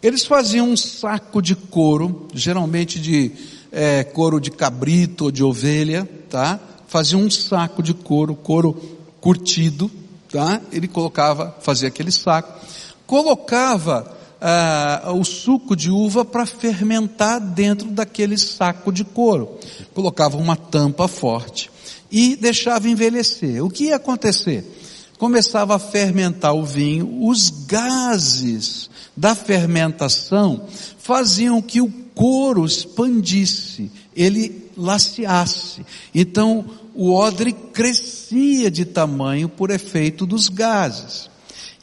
Eles 0.02 0.24
faziam 0.24 0.68
um 0.68 0.76
saco 0.76 1.40
de 1.40 1.54
couro, 1.54 2.26
geralmente 2.34 3.00
de 3.00 3.30
é, 3.70 4.02
couro 4.02 4.40
de 4.40 4.50
cabrito 4.50 5.24
ou 5.26 5.30
de 5.30 5.44
ovelha, 5.44 6.08
tá? 6.28 6.58
Faziam 6.88 7.22
um 7.22 7.30
saco 7.30 7.82
de 7.82 7.94
couro, 7.94 8.34
couro 8.34 8.74
curtido, 9.20 9.90
tá? 10.30 10.60
Ele 10.72 10.88
colocava, 10.88 11.56
fazia 11.60 11.88
aquele 11.88 12.10
saco, 12.10 12.60
colocava 13.06 14.18
ah, 14.40 15.12
o 15.14 15.24
suco 15.24 15.76
de 15.76 15.88
uva 15.88 16.24
para 16.24 16.44
fermentar 16.44 17.40
dentro 17.40 17.88
daquele 17.88 18.36
saco 18.36 18.92
de 18.92 19.04
couro. 19.04 19.56
Colocava 19.94 20.36
uma 20.36 20.56
tampa 20.56 21.06
forte 21.06 21.70
e 22.10 22.34
deixava 22.34 22.88
envelhecer. 22.88 23.64
O 23.64 23.70
que 23.70 23.84
ia 23.84 23.96
acontecer? 23.96 24.81
Começava 25.22 25.76
a 25.76 25.78
fermentar 25.78 26.52
o 26.52 26.64
vinho, 26.64 27.28
os 27.28 27.48
gases 27.48 28.90
da 29.16 29.36
fermentação 29.36 30.66
faziam 30.98 31.62
que 31.62 31.80
o 31.80 31.88
couro 32.12 32.66
expandisse, 32.66 33.88
ele 34.16 34.68
laceasse. 34.76 35.86
Então, 36.12 36.64
o 36.92 37.12
odre 37.12 37.52
crescia 37.52 38.68
de 38.68 38.84
tamanho 38.84 39.48
por 39.48 39.70
efeito 39.70 40.26
dos 40.26 40.48
gases. 40.48 41.30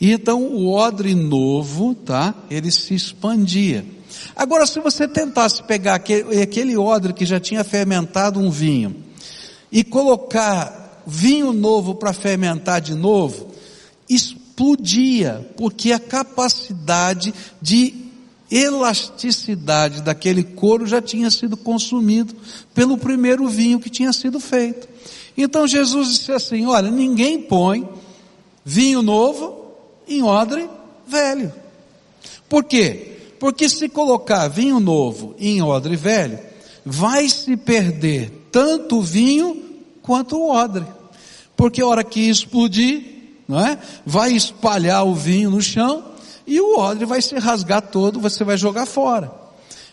E 0.01 0.11
então 0.11 0.43
o 0.43 0.73
odre 0.73 1.15
novo, 1.15 1.95
tá? 1.95 2.35
Ele 2.51 2.69
se 2.69 2.93
expandia. 2.93 3.85
Agora, 4.35 4.67
se 4.67 4.81
você 4.81 5.07
tentasse 5.07 5.63
pegar 5.63 5.95
aquele, 5.95 6.41
aquele 6.41 6.75
odre 6.75 7.13
que 7.13 7.25
já 7.25 7.39
tinha 7.39 7.63
fermentado 7.63 8.37
um 8.37 8.51
vinho 8.51 8.97
e 9.71 9.81
colocar 9.81 10.88
vinho 11.09 11.51
novo 11.51 11.95
para 11.95 12.13
fermentar 12.13 12.79
de 12.79 12.95
novo, 12.95 13.47
explodia, 14.07 15.47
porque 15.57 15.91
a 15.91 15.99
capacidade 15.99 17.33
de 17.61 18.09
elasticidade 18.51 20.01
daquele 20.01 20.43
couro 20.43 20.87
já 20.87 21.01
tinha 21.01 21.29
sido 21.29 21.55
consumido 21.55 22.35
pelo 22.73 22.97
primeiro 22.97 23.47
vinho 23.47 23.79
que 23.79 23.89
tinha 23.89 24.11
sido 24.11 24.39
feito. 24.39 24.87
Então 25.37 25.67
Jesus 25.67 26.09
disse 26.09 26.31
assim: 26.31 26.65
Olha, 26.65 26.89
ninguém 26.89 27.41
põe 27.41 27.87
vinho 28.65 29.01
novo 29.01 29.73
em 30.07 30.23
odre 30.23 30.67
velho. 31.07 31.53
Por 32.47 32.63
quê? 32.63 33.17
Porque 33.39 33.69
se 33.69 33.87
colocar 33.87 34.47
vinho 34.47 34.79
novo 34.79 35.35
em 35.39 35.61
odre 35.61 35.95
velho, 35.95 36.39
vai 36.83 37.29
se 37.29 37.55
perder 37.55 38.47
tanto 38.51 38.97
o 38.97 39.01
vinho 39.01 39.63
quanto 40.01 40.37
o 40.37 40.51
odre. 40.51 40.85
Porque 41.59 41.81
a 41.81 41.87
hora 41.87 42.05
que 42.05 42.29
explodir, 42.29 43.03
não 43.45 43.59
é? 43.59 43.77
Vai 44.05 44.31
espalhar 44.31 45.05
o 45.05 45.13
vinho 45.13 45.51
no 45.51 45.61
chão 45.61 46.05
e 46.47 46.61
o 46.61 46.79
odre 46.79 47.03
vai 47.03 47.21
se 47.21 47.37
rasgar 47.37 47.81
todo, 47.81 48.17
você 48.17 48.45
vai 48.45 48.55
jogar 48.55 48.85
fora. 48.85 49.29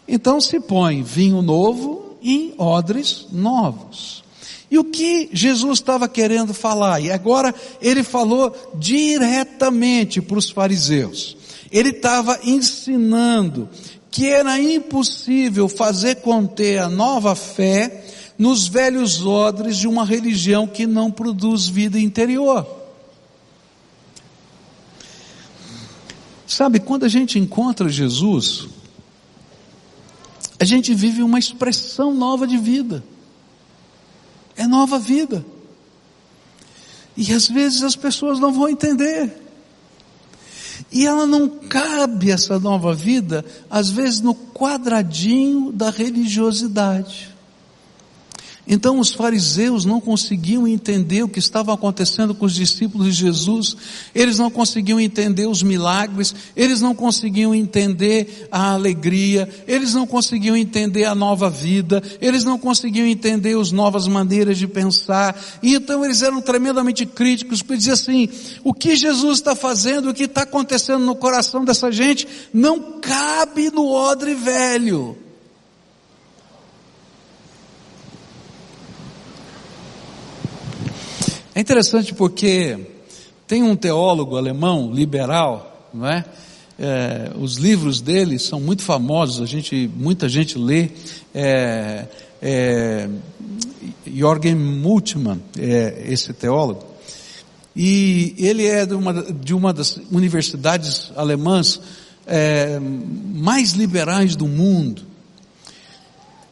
Então 0.06 0.40
se 0.40 0.60
põe 0.60 1.02
vinho 1.02 1.42
novo 1.42 2.18
em 2.22 2.54
odres 2.56 3.26
novos. 3.32 4.22
E 4.70 4.78
o 4.78 4.84
que 4.84 5.28
Jesus 5.32 5.80
estava 5.80 6.08
querendo 6.08 6.54
falar? 6.54 7.00
E 7.00 7.10
agora 7.10 7.52
ele 7.82 8.04
falou 8.04 8.54
diretamente 8.76 10.22
para 10.22 10.38
os 10.38 10.48
fariseus. 10.48 11.36
Ele 11.72 11.88
estava 11.88 12.38
ensinando 12.44 13.68
que 14.08 14.28
era 14.28 14.56
impossível 14.60 15.68
fazer 15.68 16.16
conter 16.16 16.78
a 16.78 16.88
nova 16.88 17.34
fé 17.34 18.05
nos 18.38 18.68
velhos 18.68 19.24
odres 19.24 19.76
de 19.76 19.88
uma 19.88 20.04
religião 20.04 20.66
que 20.66 20.86
não 20.86 21.10
produz 21.10 21.66
vida 21.66 21.98
interior. 21.98 22.66
Sabe, 26.46 26.78
quando 26.80 27.04
a 27.04 27.08
gente 27.08 27.38
encontra 27.38 27.88
Jesus, 27.88 28.68
a 30.58 30.64
gente 30.64 30.94
vive 30.94 31.22
uma 31.22 31.38
expressão 31.38 32.14
nova 32.14 32.46
de 32.46 32.56
vida 32.56 33.02
é 34.56 34.66
nova 34.66 34.98
vida. 34.98 35.44
E 37.16 37.32
às 37.32 37.46
vezes 37.48 37.82
as 37.82 37.94
pessoas 37.94 38.40
não 38.40 38.52
vão 38.52 38.68
entender. 38.68 39.42
E 40.90 41.06
ela 41.06 41.26
não 41.26 41.48
cabe 41.48 42.30
essa 42.30 42.58
nova 42.58 42.94
vida, 42.94 43.44
às 43.70 43.88
vezes 43.90 44.20
no 44.20 44.34
quadradinho 44.34 45.72
da 45.72 45.90
religiosidade. 45.90 47.34
Então 48.66 48.98
os 48.98 49.12
fariseus 49.12 49.84
não 49.84 50.00
conseguiam 50.00 50.66
entender 50.66 51.22
o 51.22 51.28
que 51.28 51.38
estava 51.38 51.72
acontecendo 51.72 52.34
com 52.34 52.46
os 52.46 52.54
discípulos 52.54 53.06
de 53.06 53.12
Jesus, 53.12 53.76
eles 54.14 54.38
não 54.38 54.50
conseguiam 54.50 54.98
entender 54.98 55.46
os 55.46 55.62
milagres, 55.62 56.34
eles 56.56 56.80
não 56.80 56.94
conseguiam 56.94 57.54
entender 57.54 58.48
a 58.50 58.72
alegria, 58.72 59.48
eles 59.68 59.94
não 59.94 60.06
conseguiam 60.06 60.56
entender 60.56 61.04
a 61.04 61.14
nova 61.14 61.48
vida, 61.48 62.02
eles 62.20 62.42
não 62.42 62.58
conseguiam 62.58 63.06
entender 63.06 63.56
as 63.56 63.70
novas 63.70 64.08
maneiras 64.08 64.58
de 64.58 64.66
pensar, 64.66 65.40
e 65.62 65.74
então 65.74 66.04
eles 66.04 66.22
eram 66.22 66.42
tremendamente 66.42 67.06
críticos, 67.06 67.62
porque 67.62 67.76
diziam 67.76 67.94
assim, 67.94 68.28
o 68.64 68.74
que 68.74 68.96
Jesus 68.96 69.38
está 69.38 69.54
fazendo, 69.54 70.10
o 70.10 70.14
que 70.14 70.24
está 70.24 70.42
acontecendo 70.42 71.04
no 71.04 71.14
coração 71.14 71.64
dessa 71.64 71.92
gente, 71.92 72.26
não 72.52 73.00
cabe 73.00 73.70
no 73.70 73.88
odre 73.88 74.34
velho. 74.34 75.16
É 81.56 81.60
interessante 81.60 82.12
porque 82.12 82.78
tem 83.46 83.62
um 83.62 83.74
teólogo 83.74 84.36
alemão, 84.36 84.92
liberal, 84.92 85.88
não 85.94 86.06
é? 86.06 86.22
é 86.78 87.32
os 87.40 87.56
livros 87.56 88.02
dele 88.02 88.38
são 88.38 88.60
muito 88.60 88.82
famosos, 88.82 89.40
a 89.40 89.46
gente, 89.46 89.90
muita 89.96 90.28
gente 90.28 90.58
lê. 90.58 90.90
É, 91.34 92.08
é, 92.42 93.08
Jorgen 94.06 94.54
Multmann, 94.54 95.40
é 95.58 96.04
esse 96.08 96.30
teólogo, 96.34 96.84
e 97.74 98.34
ele 98.36 98.66
é 98.66 98.84
de 98.84 98.94
uma, 98.94 99.22
de 99.22 99.54
uma 99.54 99.72
das 99.72 99.98
universidades 100.12 101.10
alemãs 101.16 101.80
é, 102.26 102.78
mais 102.78 103.72
liberais 103.72 104.36
do 104.36 104.46
mundo. 104.46 105.00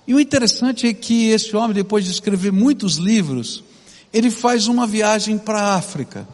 E 0.09 0.15
o 0.15 0.19
interessante 0.19 0.87
é 0.87 0.95
que 0.95 1.29
esse 1.29 1.55
homem, 1.55 1.75
depois 1.75 2.07
de 2.07 2.11
escrever 2.11 2.51
muitos 2.51 2.97
livros, 2.97 3.63
ele 4.15 4.31
faz 4.31 4.69
uma 4.69 4.87
viagem 4.87 5.37
para 5.37 5.61
a 5.61 5.75
África. 5.75 6.27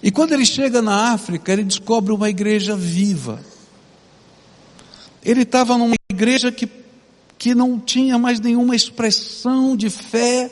E 0.00 0.08
quando 0.12 0.32
ele 0.32 0.46
chega 0.46 0.80
na 0.80 1.12
África, 1.12 1.52
ele 1.52 1.64
descobre 1.64 2.12
uma 2.12 2.30
igreja 2.30 2.76
viva. 2.76 3.44
Ele 5.20 5.42
estava 5.42 5.76
numa 5.76 5.96
igreja 6.08 6.52
que, 6.52 6.68
que 7.36 7.56
não 7.56 7.80
tinha 7.80 8.16
mais 8.16 8.38
nenhuma 8.38 8.76
expressão 8.76 9.76
de 9.76 9.90
fé, 9.90 10.48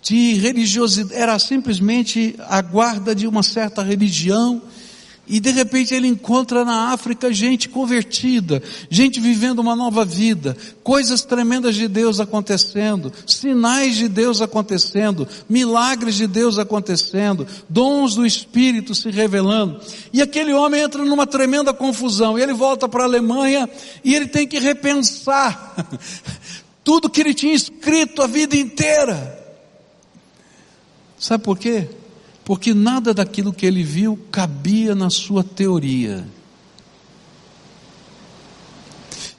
de 0.00 0.32
religiosidade, 0.34 1.20
era 1.20 1.38
simplesmente 1.38 2.34
a 2.48 2.62
guarda 2.62 3.14
de 3.14 3.26
uma 3.26 3.42
certa 3.42 3.82
religião, 3.82 4.62
e 5.28 5.40
de 5.40 5.50
repente 5.50 5.94
ele 5.94 6.08
encontra 6.08 6.64
na 6.64 6.92
África 6.92 7.32
gente 7.32 7.68
convertida, 7.68 8.62
gente 8.88 9.20
vivendo 9.20 9.58
uma 9.58 9.76
nova 9.76 10.04
vida, 10.04 10.56
coisas 10.82 11.22
tremendas 11.22 11.74
de 11.74 11.86
Deus 11.86 12.18
acontecendo, 12.18 13.12
sinais 13.26 13.96
de 13.96 14.08
Deus 14.08 14.40
acontecendo, 14.40 15.28
milagres 15.48 16.14
de 16.14 16.26
Deus 16.26 16.58
acontecendo, 16.58 17.46
dons 17.68 18.14
do 18.14 18.24
Espírito 18.24 18.94
se 18.94 19.10
revelando. 19.10 19.80
E 20.12 20.22
aquele 20.22 20.52
homem 20.52 20.82
entra 20.82 21.04
numa 21.04 21.26
tremenda 21.26 21.72
confusão. 21.74 22.38
E 22.38 22.42
ele 22.42 22.52
volta 22.52 22.88
para 22.88 23.02
a 23.02 23.06
Alemanha 23.06 23.68
e 24.04 24.14
ele 24.14 24.26
tem 24.26 24.46
que 24.46 24.58
repensar 24.58 25.86
tudo 26.82 27.10
que 27.10 27.20
ele 27.20 27.34
tinha 27.34 27.54
escrito 27.54 28.22
a 28.22 28.26
vida 28.26 28.56
inteira. 28.56 29.38
Sabe 31.18 31.42
por 31.44 31.58
quê? 31.58 31.88
Porque 32.48 32.72
nada 32.72 33.12
daquilo 33.12 33.52
que 33.52 33.66
ele 33.66 33.82
viu 33.82 34.18
cabia 34.32 34.94
na 34.94 35.10
sua 35.10 35.44
teoria, 35.44 36.26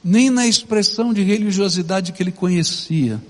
nem 0.02 0.30
na 0.30 0.46
expressão 0.46 1.12
de 1.12 1.20
religiosidade 1.20 2.12
que 2.12 2.22
ele 2.22 2.30
conhecia, 2.30 3.20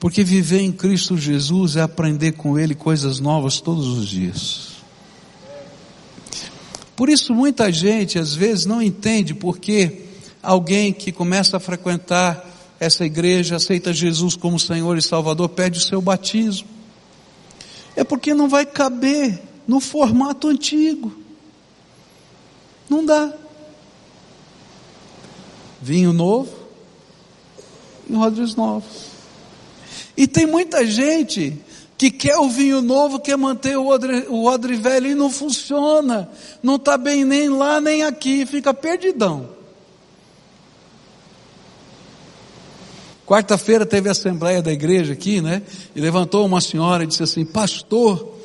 porque 0.00 0.24
viver 0.24 0.62
em 0.62 0.72
Cristo 0.72 1.18
Jesus 1.18 1.76
é 1.76 1.82
aprender 1.82 2.32
com 2.32 2.58
Ele 2.58 2.74
coisas 2.74 3.20
novas 3.20 3.60
todos 3.60 3.86
os 3.88 4.08
dias. 4.08 4.68
Por 6.96 7.10
isso 7.10 7.34
muita 7.34 7.70
gente 7.70 8.18
às 8.18 8.34
vezes 8.34 8.64
não 8.64 8.80
entende 8.80 9.34
porque 9.34 10.06
alguém 10.42 10.94
que 10.94 11.12
começa 11.12 11.58
a 11.58 11.60
frequentar 11.60 12.42
essa 12.80 13.04
igreja, 13.04 13.56
aceita 13.56 13.92
Jesus 13.92 14.34
como 14.34 14.58
Senhor 14.58 14.96
e 14.96 15.02
Salvador, 15.02 15.50
pede 15.50 15.78
o 15.78 15.82
seu 15.82 16.00
batismo 16.00 16.77
é 17.98 18.04
porque 18.04 18.32
não 18.32 18.48
vai 18.48 18.64
caber 18.64 19.42
no 19.66 19.80
formato 19.80 20.46
antigo. 20.46 21.12
Não 22.88 23.04
dá. 23.04 23.34
Vinho 25.82 26.12
novo 26.12 26.56
e 28.08 28.14
odres 28.14 28.54
novos. 28.54 29.06
E 30.16 30.28
tem 30.28 30.46
muita 30.46 30.86
gente 30.86 31.60
que 31.98 32.08
quer 32.08 32.36
o 32.36 32.48
vinho 32.48 32.80
novo, 32.80 33.18
quer 33.18 33.36
manter 33.36 33.76
o 33.76 33.88
odre, 33.88 34.26
o 34.28 34.44
odre 34.44 34.76
velho 34.76 35.08
e 35.08 35.14
não 35.16 35.28
funciona. 35.28 36.30
Não 36.62 36.76
está 36.76 36.96
bem 36.96 37.24
nem 37.24 37.48
lá 37.48 37.80
nem 37.80 38.04
aqui, 38.04 38.46
fica 38.46 38.72
perdidão. 38.72 39.57
Quarta-feira 43.28 43.84
teve 43.84 44.08
a 44.08 44.12
assembleia 44.12 44.62
da 44.62 44.72
igreja 44.72 45.12
aqui, 45.12 45.42
né? 45.42 45.60
E 45.94 46.00
levantou 46.00 46.46
uma 46.46 46.62
senhora 46.62 47.04
e 47.04 47.06
disse 47.06 47.22
assim: 47.22 47.44
Pastor, 47.44 48.36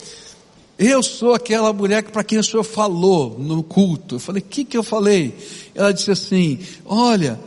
eu 0.78 1.02
sou 1.02 1.34
aquela 1.34 1.72
mulher 1.72 2.04
para 2.04 2.22
quem 2.22 2.38
o 2.38 2.44
senhor 2.44 2.66
falou 2.66 3.40
no 3.40 3.64
culto. 3.64 4.16
Eu 4.16 4.20
falei: 4.20 4.42
O 4.42 4.46
que, 4.46 4.66
que 4.66 4.78
eu 4.78 4.84
falei? 4.84 5.38
Ela 5.74 5.94
disse 5.94 6.12
assim: 6.12 6.60
Olha, 6.86 7.40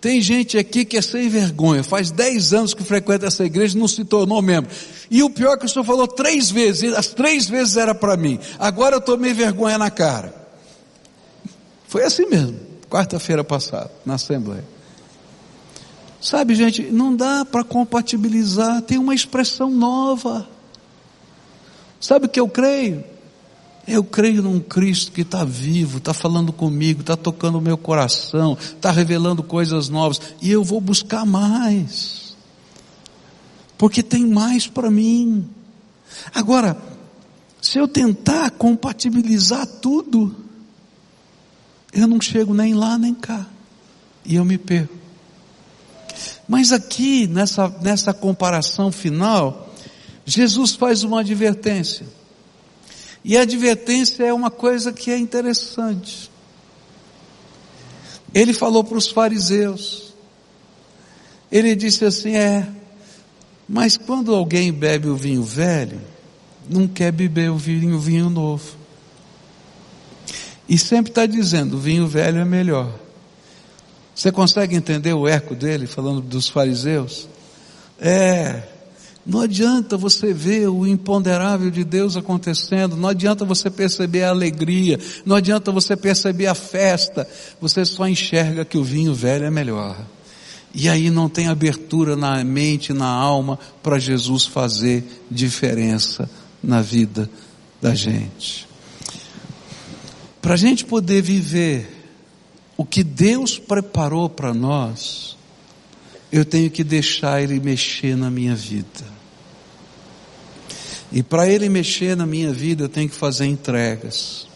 tem 0.00 0.20
gente 0.20 0.56
aqui 0.56 0.84
que 0.84 0.96
é 0.96 1.02
sem 1.02 1.28
vergonha, 1.28 1.82
faz 1.82 2.12
dez 2.12 2.52
anos 2.52 2.74
que 2.74 2.84
frequenta 2.84 3.26
essa 3.26 3.44
igreja 3.44 3.76
e 3.76 3.80
não 3.80 3.88
se 3.88 4.04
tornou 4.04 4.40
membro. 4.40 4.70
E 5.10 5.20
o 5.20 5.30
pior 5.30 5.54
é 5.54 5.56
que 5.56 5.66
o 5.66 5.68
senhor 5.68 5.84
falou 5.84 6.06
três 6.06 6.48
vezes, 6.48 6.94
as 6.94 7.08
três 7.08 7.48
vezes 7.48 7.76
era 7.76 7.92
para 7.92 8.16
mim. 8.16 8.38
Agora 8.56 8.94
eu 8.94 9.00
tomei 9.00 9.34
vergonha 9.34 9.78
na 9.78 9.90
cara. 9.90 10.32
Foi 11.88 12.04
assim 12.04 12.26
mesmo, 12.26 12.56
quarta-feira 12.88 13.42
passada, 13.42 13.90
na 14.06 14.14
Assembleia. 14.14 14.73
Sabe, 16.24 16.54
gente, 16.54 16.84
não 16.84 17.14
dá 17.14 17.44
para 17.44 17.62
compatibilizar, 17.62 18.80
tem 18.80 18.96
uma 18.96 19.14
expressão 19.14 19.70
nova. 19.70 20.48
Sabe 22.00 22.24
o 22.24 22.28
que 22.30 22.40
eu 22.40 22.48
creio? 22.48 23.04
Eu 23.86 24.02
creio 24.02 24.42
num 24.42 24.58
Cristo 24.58 25.12
que 25.12 25.20
está 25.20 25.44
vivo, 25.44 25.98
está 25.98 26.14
falando 26.14 26.50
comigo, 26.50 27.02
está 27.02 27.14
tocando 27.14 27.58
o 27.58 27.60
meu 27.60 27.76
coração, 27.76 28.56
está 28.58 28.90
revelando 28.90 29.42
coisas 29.42 29.90
novas, 29.90 30.18
e 30.40 30.50
eu 30.50 30.64
vou 30.64 30.80
buscar 30.80 31.26
mais, 31.26 32.34
porque 33.76 34.02
tem 34.02 34.26
mais 34.26 34.66
para 34.66 34.90
mim. 34.90 35.46
Agora, 36.34 36.74
se 37.60 37.76
eu 37.76 37.86
tentar 37.86 38.50
compatibilizar 38.52 39.66
tudo, 39.66 40.34
eu 41.92 42.08
não 42.08 42.18
chego 42.18 42.54
nem 42.54 42.72
lá 42.72 42.96
nem 42.96 43.12
cá, 43.12 43.44
e 44.24 44.36
eu 44.36 44.44
me 44.46 44.56
perco. 44.56 44.93
Mas 46.48 46.72
aqui, 46.72 47.26
nessa, 47.26 47.68
nessa 47.80 48.12
comparação 48.12 48.92
final, 48.92 49.72
Jesus 50.24 50.74
faz 50.74 51.02
uma 51.02 51.20
advertência. 51.20 52.06
E 53.24 53.36
a 53.36 53.42
advertência 53.42 54.24
é 54.24 54.32
uma 54.32 54.50
coisa 54.50 54.92
que 54.92 55.10
é 55.10 55.18
interessante. 55.18 56.30
Ele 58.34 58.52
falou 58.52 58.84
para 58.84 58.98
os 58.98 59.08
fariseus. 59.08 60.12
Ele 61.50 61.74
disse 61.74 62.04
assim: 62.04 62.36
é, 62.36 62.68
mas 63.68 63.96
quando 63.96 64.34
alguém 64.34 64.72
bebe 64.72 65.08
o 65.08 65.16
vinho 65.16 65.42
velho, 65.42 66.00
não 66.68 66.86
quer 66.88 67.12
beber 67.12 67.50
o 67.50 67.56
vinho, 67.56 67.96
o 67.96 68.00
vinho 68.00 68.28
novo. 68.28 68.76
E 70.68 70.76
sempre 70.76 71.10
está 71.10 71.26
dizendo: 71.26 71.76
o 71.76 71.80
vinho 71.80 72.06
velho 72.06 72.38
é 72.38 72.44
melhor. 72.44 73.03
Você 74.14 74.30
consegue 74.30 74.76
entender 74.76 75.12
o 75.12 75.26
eco 75.26 75.54
dele 75.54 75.86
falando 75.86 76.20
dos 76.20 76.48
fariseus? 76.48 77.28
É, 77.98 78.62
não 79.26 79.40
adianta 79.40 79.96
você 79.96 80.34
ver 80.34 80.68
o 80.68 80.86
imponderável 80.86 81.70
de 81.70 81.82
Deus 81.82 82.16
acontecendo, 82.16 82.96
não 82.96 83.08
adianta 83.08 83.44
você 83.44 83.70
perceber 83.70 84.24
a 84.24 84.30
alegria, 84.30 85.00
não 85.24 85.34
adianta 85.34 85.72
você 85.72 85.96
perceber 85.96 86.46
a 86.46 86.54
festa, 86.54 87.26
você 87.60 87.84
só 87.84 88.06
enxerga 88.06 88.64
que 88.64 88.76
o 88.76 88.84
vinho 88.84 89.14
velho 89.14 89.46
é 89.46 89.50
melhor. 89.50 89.96
E 90.74 90.88
aí 90.88 91.08
não 91.08 91.28
tem 91.28 91.48
abertura 91.48 92.16
na 92.16 92.42
mente, 92.44 92.92
na 92.92 93.06
alma, 93.06 93.58
para 93.82 93.98
Jesus 93.98 94.44
fazer 94.44 95.04
diferença 95.30 96.28
na 96.62 96.82
vida 96.82 97.30
da 97.80 97.94
gente. 97.94 98.66
Para 100.42 100.54
a 100.54 100.56
gente 100.58 100.84
poder 100.84 101.22
viver 101.22 101.93
o 102.76 102.84
que 102.84 103.04
Deus 103.04 103.58
preparou 103.58 104.28
para 104.28 104.52
nós, 104.52 105.36
eu 106.32 106.44
tenho 106.44 106.70
que 106.70 106.82
deixar 106.82 107.42
Ele 107.42 107.60
mexer 107.60 108.16
na 108.16 108.30
minha 108.30 108.54
vida. 108.54 109.14
E 111.12 111.22
para 111.22 111.48
Ele 111.48 111.68
mexer 111.68 112.16
na 112.16 112.26
minha 112.26 112.52
vida, 112.52 112.84
eu 112.84 112.88
tenho 112.88 113.08
que 113.08 113.14
fazer 113.14 113.46
entregas. 113.46 114.48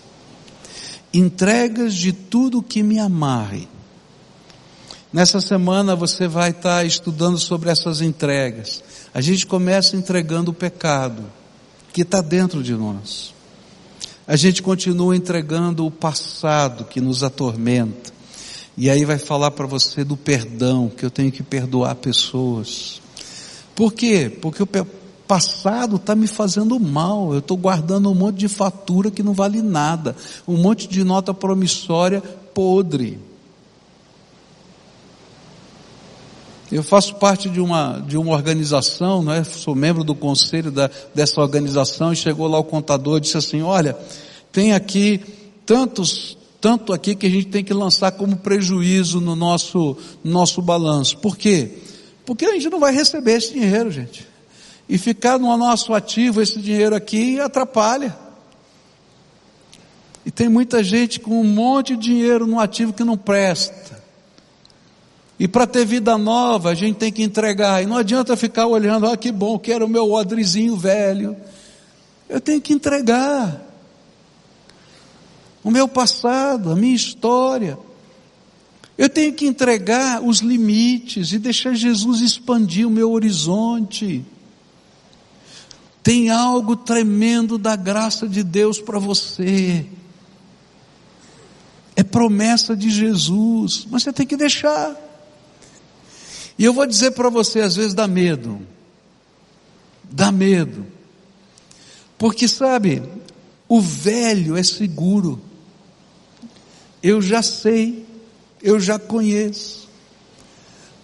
Entregas 1.15 1.95
de 1.95 2.13
tudo 2.13 2.63
que 2.63 2.83
me 2.83 2.99
amarre. 2.99 3.69
Nessa 5.13 5.41
semana 5.41 5.95
você 5.95 6.27
vai 6.27 6.51
estar 6.51 6.85
estudando 6.85 7.39
sobre 7.39 7.71
essas 7.71 8.01
entregas. 8.01 8.83
A 9.15 9.21
gente 9.21 9.47
começa 9.47 9.97
entregando 9.97 10.51
o 10.51 10.55
pecado 10.55 11.25
que 11.93 12.03
está 12.03 12.21
dentro 12.21 12.63
de 12.63 12.75
nós 12.75 13.38
a 14.29 14.37
gente 14.37 14.63
continua 14.63 15.17
entregando 15.17 15.87
o 15.87 15.91
passado 15.91 16.85
que 16.85 17.01
nos 17.01 17.23
atormenta. 17.23 18.13
E 18.77 18.91
aí 18.91 19.03
vai 19.07 19.17
falar 19.17 19.53
para 19.53 19.67
você 19.67 20.05
do 20.05 20.19
perdão, 20.19 20.91
que 20.95 21.03
eu 21.03 21.11
tenho 21.11 21.33
que 21.33 21.43
perdoar 21.43 21.95
pessoas. 21.95 23.01
Por 23.75 23.95
quê? 23.95 24.29
Porque 24.29 24.63
o 24.63 24.69
passado 25.27 25.97
está 25.97 26.15
me 26.15 26.27
fazendo 26.27 26.79
mal. 26.79 27.33
Eu 27.33 27.39
estou 27.39 27.57
guardando 27.57 28.11
um 28.11 28.15
monte 28.15 28.37
de 28.37 28.49
fatura 28.49 29.11
que 29.11 29.23
não 29.23 29.33
vale 29.33 29.63
nada, 29.63 30.15
um 30.47 30.59
monte 30.59 30.87
de 30.87 31.03
nota 31.03 31.33
promissória 31.33 32.21
podre. 32.21 33.19
Eu 36.71 36.83
faço 36.83 37.15
parte 37.15 37.49
de 37.49 37.61
uma, 37.61 37.99
de 38.07 38.19
uma 38.19 38.33
organização, 38.33 39.23
não 39.23 39.33
é? 39.33 39.43
sou 39.43 39.75
membro 39.75 40.05
do 40.05 40.15
conselho 40.15 40.71
da, 40.71 40.91
dessa 41.15 41.41
organização 41.41 42.13
e 42.13 42.17
chegou 42.17 42.47
lá 42.47 42.59
o 42.59 42.65
contador 42.65 43.17
e 43.17 43.21
disse 43.23 43.39
assim, 43.39 43.63
olha, 43.63 43.97
tem 44.53 44.75
aqui 44.75 45.21
tantos, 45.65 46.37
tanto 46.61 46.93
aqui 46.93 47.15
que 47.15 47.27
a 47.27 47.31
gente 47.31 47.47
tem 47.47 47.65
que 47.65 47.73
lançar 47.73 48.13
como 48.13 48.37
prejuízo 48.37 49.19
no 49.19 49.35
nosso, 49.35 49.97
nosso 50.23 50.61
balanço. 50.61 51.17
Por 51.19 51.39
quê? 51.39 51.71
Porque 52.27 52.45
a 52.45 52.53
gente 52.53 52.69
não 52.69 52.79
vai 52.79 52.93
receber 52.93 53.39
esse 53.39 53.55
dinheiro, 53.55 53.91
gente. 53.91 54.27
E 54.87 54.99
ficar 54.99 55.39
no 55.39 55.57
nosso 55.57 55.95
ativo 55.95 56.43
esse 56.43 56.59
dinheiro 56.59 56.95
aqui 56.95 57.41
atrapalha. 57.41 58.15
E 60.25 60.31
tem 60.31 60.51
muita 60.51 60.85
gente 60.85 61.19
com 61.19 61.41
um 61.41 61.45
monte 61.45 61.97
de 61.97 62.03
dinheiro 62.03 62.47
no 62.47 62.61
ativo 62.61 62.93
que 62.93 63.05
não 63.05 63.17
presta. 63.17 63.98
E 65.39 65.47
para 65.47 65.67
ter 65.67 65.85
vida 65.85 66.19
nova, 66.19 66.71
a 66.71 66.75
gente 66.75 66.97
tem 66.97 67.13
que 67.13 67.23
entregar. 67.23 67.83
E 67.83 67.87
não 67.87 67.97
adianta 67.97 68.37
ficar 68.37 68.67
olhando, 68.67 69.07
ah, 69.07 69.17
que 69.17 69.31
bom, 69.31 69.59
quero 69.59 69.87
o 69.87 69.89
meu 69.89 70.11
odrezinho 70.11 70.77
velho. 70.77 71.37
Eu 72.29 72.41
tenho 72.41 72.61
que 72.61 72.73
entregar. 72.73 73.65
O 75.63 75.71
meu 75.71 75.87
passado, 75.87 76.73
a 76.73 76.77
minha 76.77 76.95
história. 76.95 77.79
Eu 78.97 79.09
tenho 79.09 79.33
que 79.33 79.47
entregar 79.47 80.21
os 80.21 80.41
limites 80.41 81.33
e 81.33 81.39
deixar 81.39 81.73
Jesus 81.73 82.21
expandir 82.21 82.87
o 82.87 82.91
meu 82.91 83.13
horizonte. 83.13 84.25
Tem 86.03 86.31
algo 86.31 86.75
tremendo 86.75 87.57
da 87.57 87.77
graça 87.77 88.29
de 88.29 88.43
Deus 88.43 88.81
para 88.81 88.99
você. 88.99 89.87
É 91.95 92.03
promessa 92.03 92.77
de 92.77 92.91
Jesus, 92.91 93.87
mas 93.89 94.03
você 94.03 94.13
tem 94.13 94.27
que 94.27 94.37
deixar. 94.37 95.08
E 96.59 96.65
eu 96.65 96.73
vou 96.73 96.87
dizer 96.87 97.13
para 97.13 97.31
você, 97.31 97.61
às 97.61 97.77
vezes 97.77 97.95
dá 97.95 98.09
medo. 98.09 98.61
Dá 100.11 100.33
medo. 100.33 100.85
Porque 102.19 102.49
sabe, 102.49 103.03
o 103.69 103.81
velho 103.81 104.57
é 104.57 104.63
seguro. 104.63 105.41
Eu 107.01 107.23
já 107.23 107.43
sei, 107.43 108.05
eu 108.61 108.81
já 108.81 108.99
conheço. 108.99 109.89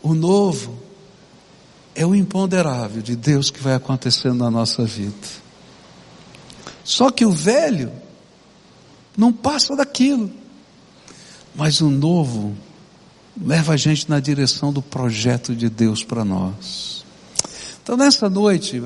O 0.02 0.12
novo 0.12 0.76
é 1.94 2.04
o 2.04 2.14
imponderável 2.14 3.00
de 3.00 3.14
Deus 3.14 3.48
que 3.48 3.62
vai 3.62 3.74
acontecendo 3.74 4.38
na 4.38 4.50
nossa 4.50 4.84
vida. 4.84 5.14
Só 6.82 7.10
que 7.10 7.24
o 7.24 7.30
velho 7.30 7.92
não 9.16 9.32
passa 9.32 9.76
daquilo. 9.76 10.30
Mas 11.54 11.80
o 11.80 11.88
novo 11.88 12.56
leva 13.40 13.74
a 13.74 13.76
gente 13.76 14.08
na 14.08 14.20
direção 14.20 14.72
do 14.72 14.82
projeto 14.82 15.54
de 15.54 15.68
Deus 15.68 16.04
para 16.04 16.24
nós. 16.24 17.04
Então, 17.82 17.96
nessa 17.96 18.30
noite, 18.30 18.82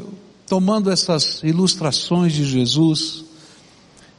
tomando 0.47 0.91
essas 0.91 1.41
ilustrações 1.43 2.33
de 2.33 2.45
Jesus, 2.45 3.25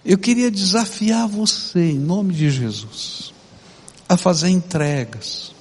eu 0.05 0.17
queria 0.17 0.49
desafiar 0.49 1.27
você, 1.27 1.91
em 1.91 1.99
nome 1.99 2.33
de 2.33 2.49
Jesus, 2.49 3.33
a 4.07 4.15
fazer 4.15 4.49
entregas. 4.49 5.51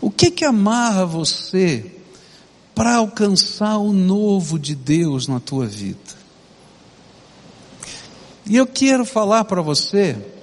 O 0.00 0.10
que 0.10 0.30
que 0.30 0.44
amarra 0.44 1.06
você 1.06 1.92
para 2.74 2.96
alcançar 2.96 3.78
o 3.78 3.92
novo 3.92 4.58
de 4.58 4.74
Deus 4.74 5.26
na 5.26 5.40
tua 5.40 5.66
vida? 5.66 5.98
E 8.46 8.56
eu 8.56 8.66
quero 8.66 9.06
falar 9.06 9.44
para 9.44 9.62
você 9.62 10.33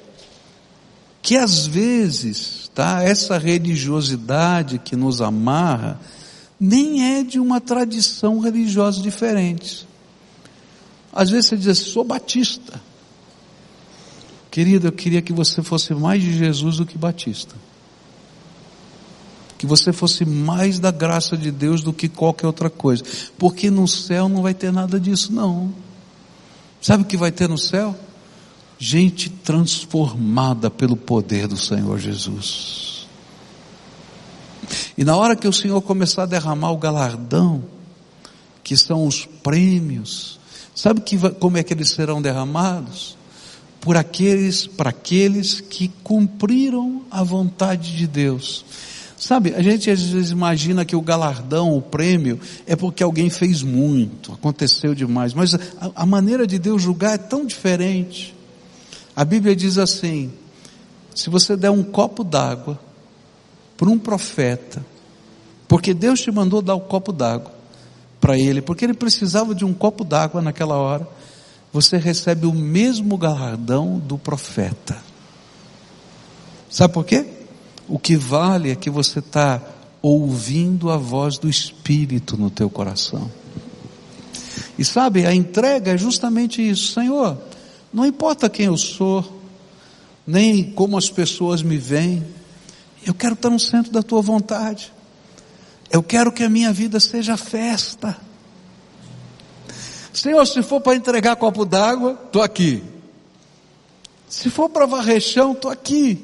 que 1.21 1.37
às 1.37 1.67
vezes 1.67 2.61
tá? 2.73 3.03
Essa 3.03 3.37
religiosidade 3.37 4.79
que 4.79 4.95
nos 4.95 5.21
amarra 5.21 5.99
nem 6.59 7.17
é 7.17 7.23
de 7.23 7.39
uma 7.39 7.59
tradição 7.59 8.39
religiosa 8.39 9.01
diferente. 9.01 9.87
Às 11.11 11.29
vezes 11.29 11.47
você 11.47 11.57
diz 11.57 11.67
assim, 11.67 11.89
sou 11.89 12.03
batista. 12.03 12.81
Querido, 14.49 14.87
eu 14.87 14.91
queria 14.91 15.21
que 15.21 15.33
você 15.33 15.63
fosse 15.63 15.93
mais 15.93 16.21
de 16.21 16.37
Jesus 16.37 16.77
do 16.77 16.85
que 16.85 16.97
batista. 16.97 17.55
Que 19.57 19.65
você 19.65 19.91
fosse 19.93 20.25
mais 20.25 20.79
da 20.79 20.91
graça 20.91 21.37
de 21.37 21.51
Deus 21.51 21.81
do 21.81 21.93
que 21.93 22.07
qualquer 22.07 22.47
outra 22.47 22.69
coisa. 22.69 23.03
Porque 23.37 23.69
no 23.69 23.87
céu 23.87 24.27
não 24.27 24.41
vai 24.41 24.53
ter 24.53 24.71
nada 24.71 24.99
disso, 24.99 25.33
não. 25.33 25.73
Sabe 26.81 27.03
o 27.03 27.05
que 27.05 27.17
vai 27.17 27.31
ter 27.31 27.47
no 27.47 27.57
céu? 27.57 27.95
Gente 28.83 29.29
transformada 29.29 30.67
pelo 30.71 30.97
poder 30.97 31.47
do 31.47 31.55
Senhor 31.55 31.99
Jesus. 31.99 33.05
E 34.97 35.03
na 35.03 35.15
hora 35.15 35.35
que 35.35 35.47
o 35.47 35.53
Senhor 35.53 35.79
começar 35.83 36.23
a 36.23 36.25
derramar 36.25 36.71
o 36.71 36.77
galardão, 36.77 37.63
que 38.63 38.75
são 38.75 39.05
os 39.05 39.23
prêmios, 39.23 40.39
sabe 40.73 41.01
que, 41.01 41.15
como 41.33 41.59
é 41.59 41.63
que 41.63 41.75
eles 41.75 41.91
serão 41.91 42.19
derramados? 42.19 43.15
Por 43.79 43.95
aqueles, 43.95 44.65
para 44.65 44.89
aqueles 44.89 45.61
que 45.61 45.87
cumpriram 46.03 47.03
a 47.11 47.21
vontade 47.21 47.95
de 47.95 48.07
Deus. 48.07 48.65
Sabe, 49.15 49.53
a 49.53 49.61
gente 49.61 49.91
às 49.91 50.01
vezes 50.01 50.31
imagina 50.31 50.83
que 50.83 50.95
o 50.95 51.01
galardão, 51.01 51.77
o 51.77 51.83
prêmio, 51.83 52.39
é 52.65 52.75
porque 52.75 53.03
alguém 53.03 53.29
fez 53.29 53.61
muito, 53.61 54.31
aconteceu 54.31 54.95
demais, 54.95 55.35
mas 55.35 55.53
a, 55.53 55.59
a 55.97 56.05
maneira 56.07 56.47
de 56.47 56.57
Deus 56.57 56.81
julgar 56.81 57.13
é 57.13 57.19
tão 57.19 57.45
diferente. 57.45 58.40
A 59.15 59.25
Bíblia 59.25 59.55
diz 59.55 59.77
assim: 59.77 60.31
se 61.13 61.29
você 61.29 61.55
der 61.55 61.69
um 61.69 61.83
copo 61.83 62.23
d'água 62.23 62.79
para 63.77 63.89
um 63.89 63.97
profeta, 63.97 64.85
porque 65.67 65.93
Deus 65.93 66.21
te 66.21 66.31
mandou 66.31 66.61
dar 66.61 66.75
o 66.75 66.77
um 66.77 66.81
copo 66.81 67.11
d'água 67.11 67.51
para 68.19 68.37
ele, 68.37 68.61
porque 68.61 68.85
ele 68.85 68.93
precisava 68.93 69.55
de 69.55 69.65
um 69.65 69.73
copo 69.73 70.03
d'água 70.03 70.41
naquela 70.41 70.75
hora, 70.75 71.07
você 71.73 71.97
recebe 71.97 72.45
o 72.45 72.53
mesmo 72.53 73.17
galardão 73.17 73.97
do 73.97 74.17
profeta. 74.17 74.97
Sabe 76.69 76.93
por 76.93 77.05
quê? 77.05 77.25
O 77.87 77.97
que 77.97 78.15
vale 78.15 78.71
é 78.71 78.75
que 78.75 78.89
você 78.89 79.19
está 79.19 79.61
ouvindo 80.01 80.89
a 80.89 80.97
voz 80.97 81.37
do 81.37 81.49
Espírito 81.49 82.37
no 82.37 82.49
teu 82.49 82.69
coração. 82.69 83.29
E 84.77 84.85
sabe, 84.85 85.25
a 85.25 85.33
entrega 85.33 85.91
é 85.91 85.97
justamente 85.97 86.67
isso, 86.67 86.93
Senhor. 86.93 87.37
Não 87.93 88.05
importa 88.05 88.49
quem 88.49 88.67
eu 88.67 88.77
sou, 88.77 89.41
nem 90.25 90.71
como 90.71 90.97
as 90.97 91.09
pessoas 91.09 91.61
me 91.61 91.77
veem, 91.77 92.25
eu 93.05 93.13
quero 93.13 93.33
estar 93.33 93.49
no 93.49 93.59
centro 93.59 93.91
da 93.91 94.03
tua 94.03 94.21
vontade. 94.21 94.93
Eu 95.89 96.01
quero 96.01 96.31
que 96.31 96.43
a 96.43 96.49
minha 96.49 96.71
vida 96.71 96.99
seja 96.99 97.35
festa. 97.35 98.17
Senhor, 100.13 100.45
se 100.45 100.61
for 100.61 100.79
para 100.79 100.95
entregar 100.95 101.35
copo 101.35 101.65
d'água, 101.65 102.19
estou 102.25 102.41
aqui. 102.41 102.83
Se 104.29 104.49
for 104.49 104.69
para 104.69 104.85
varrer 104.85 105.19
chão, 105.19 105.51
estou 105.51 105.71
aqui. 105.71 106.23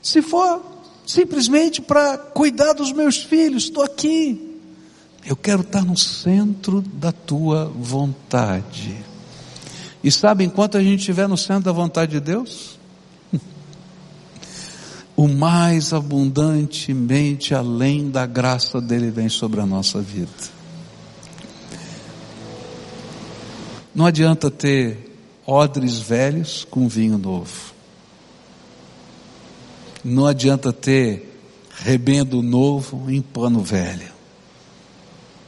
Se 0.00 0.22
for 0.22 0.62
simplesmente 1.06 1.82
para 1.82 2.16
cuidar 2.16 2.72
dos 2.72 2.92
meus 2.92 3.18
filhos, 3.18 3.64
estou 3.64 3.82
aqui. 3.82 4.60
Eu 5.24 5.36
quero 5.36 5.62
estar 5.62 5.84
no 5.84 5.96
centro 5.96 6.80
da 6.80 7.12
tua 7.12 7.66
vontade. 7.66 9.11
E 10.02 10.10
sabe, 10.10 10.44
enquanto 10.44 10.76
a 10.76 10.82
gente 10.82 11.00
estiver 11.00 11.28
no 11.28 11.36
centro 11.36 11.64
da 11.64 11.72
vontade 11.72 12.12
de 12.12 12.20
Deus, 12.20 12.78
o 15.16 15.28
mais 15.28 15.92
abundantemente 15.92 17.54
além 17.54 18.10
da 18.10 18.26
graça 18.26 18.80
dele 18.80 19.10
vem 19.10 19.28
sobre 19.28 19.60
a 19.60 19.66
nossa 19.66 20.00
vida. 20.00 20.30
Não 23.94 24.06
adianta 24.06 24.50
ter 24.50 25.18
odres 25.46 25.98
velhos 25.98 26.66
com 26.68 26.88
vinho 26.88 27.18
novo. 27.18 27.72
Não 30.02 30.26
adianta 30.26 30.72
ter 30.72 31.38
rebendo 31.78 32.42
novo 32.42 33.10
em 33.10 33.20
pano 33.20 33.60
velho. 33.60 34.10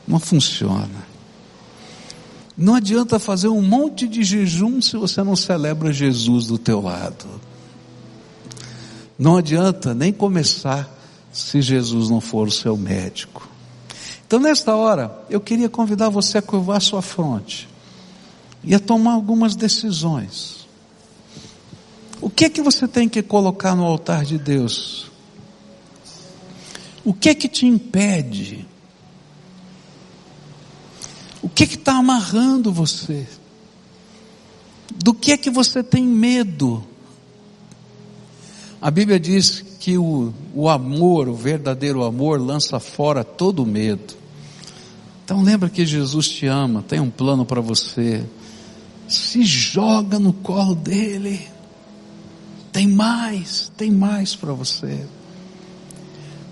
Não 0.06 0.20
funciona. 0.20 1.13
Não 2.56 2.74
adianta 2.74 3.18
fazer 3.18 3.48
um 3.48 3.60
monte 3.60 4.06
de 4.06 4.22
jejum 4.22 4.80
se 4.80 4.96
você 4.96 5.22
não 5.22 5.34
celebra 5.34 5.92
Jesus 5.92 6.46
do 6.46 6.58
teu 6.58 6.80
lado. 6.80 7.26
Não 9.18 9.36
adianta 9.36 9.92
nem 9.92 10.12
começar 10.12 10.88
se 11.32 11.60
Jesus 11.60 12.08
não 12.10 12.20
for 12.20 12.46
o 12.46 12.52
seu 12.52 12.76
médico. 12.76 13.48
Então, 14.26 14.38
nesta 14.38 14.74
hora, 14.74 15.24
eu 15.28 15.40
queria 15.40 15.68
convidar 15.68 16.08
você 16.08 16.38
a 16.38 16.42
curvar 16.42 16.80
sua 16.80 17.02
fronte 17.02 17.68
e 18.62 18.74
a 18.74 18.80
tomar 18.80 19.12
algumas 19.12 19.56
decisões. 19.56 20.66
O 22.20 22.30
que 22.30 22.46
é 22.46 22.48
que 22.48 22.62
você 22.62 22.88
tem 22.88 23.08
que 23.08 23.22
colocar 23.22 23.74
no 23.74 23.84
altar 23.84 24.24
de 24.24 24.38
Deus? 24.38 25.10
O 27.04 27.12
que 27.12 27.28
é 27.28 27.34
que 27.34 27.48
te 27.48 27.66
impede 27.66 28.66
o 31.44 31.48
que 31.50 31.64
está 31.64 31.98
amarrando 31.98 32.72
você? 32.72 33.26
Do 34.96 35.12
que 35.12 35.30
é 35.30 35.36
que 35.36 35.50
você 35.50 35.82
tem 35.82 36.02
medo? 36.02 36.82
A 38.80 38.90
Bíblia 38.90 39.20
diz 39.20 39.62
que 39.78 39.98
o, 39.98 40.32
o 40.54 40.70
amor, 40.70 41.28
o 41.28 41.34
verdadeiro 41.34 42.02
amor, 42.02 42.40
lança 42.40 42.80
fora 42.80 43.22
todo 43.22 43.66
medo. 43.66 44.14
Então 45.22 45.42
lembra 45.42 45.68
que 45.68 45.84
Jesus 45.84 46.30
te 46.30 46.46
ama, 46.46 46.82
tem 46.82 46.98
um 46.98 47.10
plano 47.10 47.44
para 47.44 47.60
você. 47.60 48.24
Se 49.06 49.44
joga 49.44 50.18
no 50.18 50.32
colo 50.32 50.74
dele. 50.74 51.46
Tem 52.72 52.88
mais, 52.88 53.70
tem 53.76 53.90
mais 53.90 54.34
para 54.34 54.54
você. 54.54 55.04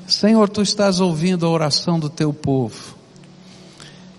Senhor, 0.07 0.51
tu 0.51 0.61
estás 0.61 1.01
ouvindo 1.01 1.47
a 1.47 1.49
oração 1.49 1.99
do 1.99 2.11
teu 2.11 2.31
povo. 2.31 3.01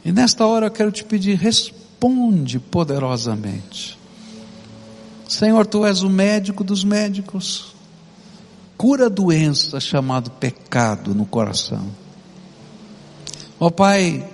E 0.03 0.11
nesta 0.11 0.45
hora 0.45 0.67
eu 0.67 0.71
quero 0.71 0.91
te 0.91 1.03
pedir, 1.03 1.37
responde 1.37 2.59
poderosamente. 2.59 3.97
Senhor, 5.27 5.65
tu 5.65 5.85
és 5.85 6.01
o 6.01 6.09
médico 6.09 6.63
dos 6.63 6.83
médicos. 6.83 7.73
cura 8.77 9.05
a 9.05 9.09
doença 9.09 9.79
chamado 9.79 10.29
pecado 10.31 11.15
no 11.15 11.25
coração. 11.25 11.87
Ó 13.59 13.69
Pai, 13.69 14.27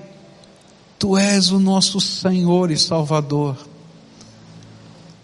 Tu 1.00 1.18
és 1.18 1.50
o 1.50 1.60
nosso 1.60 2.02
Senhor 2.02 2.70
e 2.70 2.78
Salvador. 2.78 3.56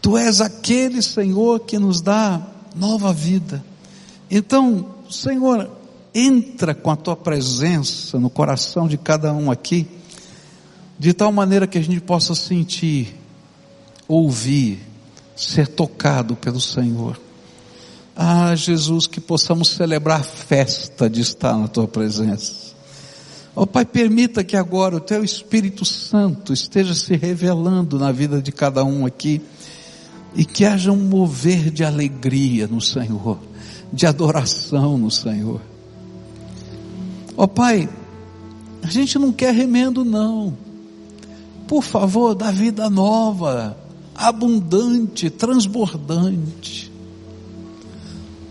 Tu 0.01 0.17
és 0.17 0.39
aquele 0.39 1.01
Senhor 1.01 1.59
que 1.59 1.77
nos 1.77 1.99
dá 1.99 2.41
nova 2.73 3.11
vida. 3.11 3.61
Então, 4.31 4.85
Senhor, 5.11 5.69
entra 6.13 6.73
com 6.73 6.89
a 6.89 6.95
tua 6.95 7.17
presença 7.17 8.17
no 8.17 8.29
coração 8.29 8.87
de 8.87 8.97
cada 8.97 9.33
um 9.33 9.51
aqui, 9.51 9.85
de 10.97 11.13
tal 11.13 11.31
maneira 11.31 11.67
que 11.67 11.77
a 11.77 11.81
gente 11.81 12.01
possa 12.01 12.33
sentir, 12.33 13.15
ouvir, 14.07 14.79
ser 15.35 15.67
tocado 15.67 16.35
pelo 16.35 16.61
Senhor. 16.61 17.19
Ah, 18.15 18.55
Jesus, 18.55 19.07
que 19.07 19.19
possamos 19.19 19.69
celebrar 19.69 20.21
a 20.21 20.23
festa 20.23 21.09
de 21.09 21.19
estar 21.19 21.57
na 21.57 21.67
tua 21.67 21.87
presença. 21.87 22.73
Ó 23.53 23.63
oh, 23.63 23.67
Pai, 23.67 23.85
permita 23.85 24.43
que 24.43 24.55
agora 24.55 24.95
o 24.95 25.01
teu 25.01 25.23
Espírito 25.23 25.83
Santo 25.83 26.53
esteja 26.53 26.93
se 26.93 27.15
revelando 27.15 27.99
na 27.99 28.11
vida 28.11 28.41
de 28.41 28.51
cada 28.51 28.83
um 28.83 29.05
aqui 29.05 29.41
e 30.33 30.43
que 30.43 30.65
haja 30.65 30.91
um 30.91 30.97
mover 30.97 31.69
de 31.71 31.83
alegria 31.83 32.67
no 32.67 32.81
Senhor, 32.81 33.39
de 33.91 34.05
adoração 34.05 34.97
no 34.97 35.11
Senhor. 35.11 35.61
Ó 37.37 37.43
oh, 37.43 37.47
Pai, 37.47 37.89
a 38.81 38.87
gente 38.87 39.17
não 39.19 39.31
quer 39.31 39.53
remendo 39.53 40.05
não. 40.05 40.64
Por 41.67 41.83
favor, 41.83 42.35
dá 42.35 42.51
vida 42.51 42.89
nova, 42.89 43.77
abundante, 44.13 45.29
transbordante. 45.29 46.91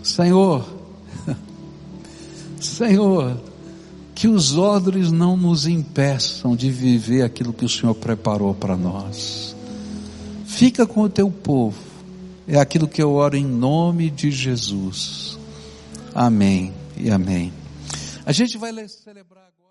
Senhor, 0.03 0.65
Senhor, 2.59 3.39
que 4.13 4.27
os 4.27 4.55
odres 4.57 5.11
não 5.11 5.35
nos 5.35 5.65
impeçam 5.67 6.55
de 6.55 6.69
viver 6.69 7.23
aquilo 7.23 7.53
que 7.53 7.65
o 7.65 7.69
Senhor 7.69 7.93
preparou 7.95 8.53
para 8.53 8.77
nós. 8.77 9.55
Fica 10.45 10.85
com 10.85 11.01
o 11.01 11.09
teu 11.09 11.29
povo. 11.29 11.77
É 12.47 12.59
aquilo 12.59 12.87
que 12.87 13.01
eu 13.01 13.13
oro 13.13 13.35
em 13.35 13.45
nome 13.45 14.09
de 14.09 14.31
Jesus. 14.31 15.37
Amém 16.13 16.71
e 16.95 17.09
amém. 17.09 17.51
A 18.25 18.31
gente 18.31 18.57
vai 18.57 18.71
celebrar 18.87 19.43
agora. 19.43 19.64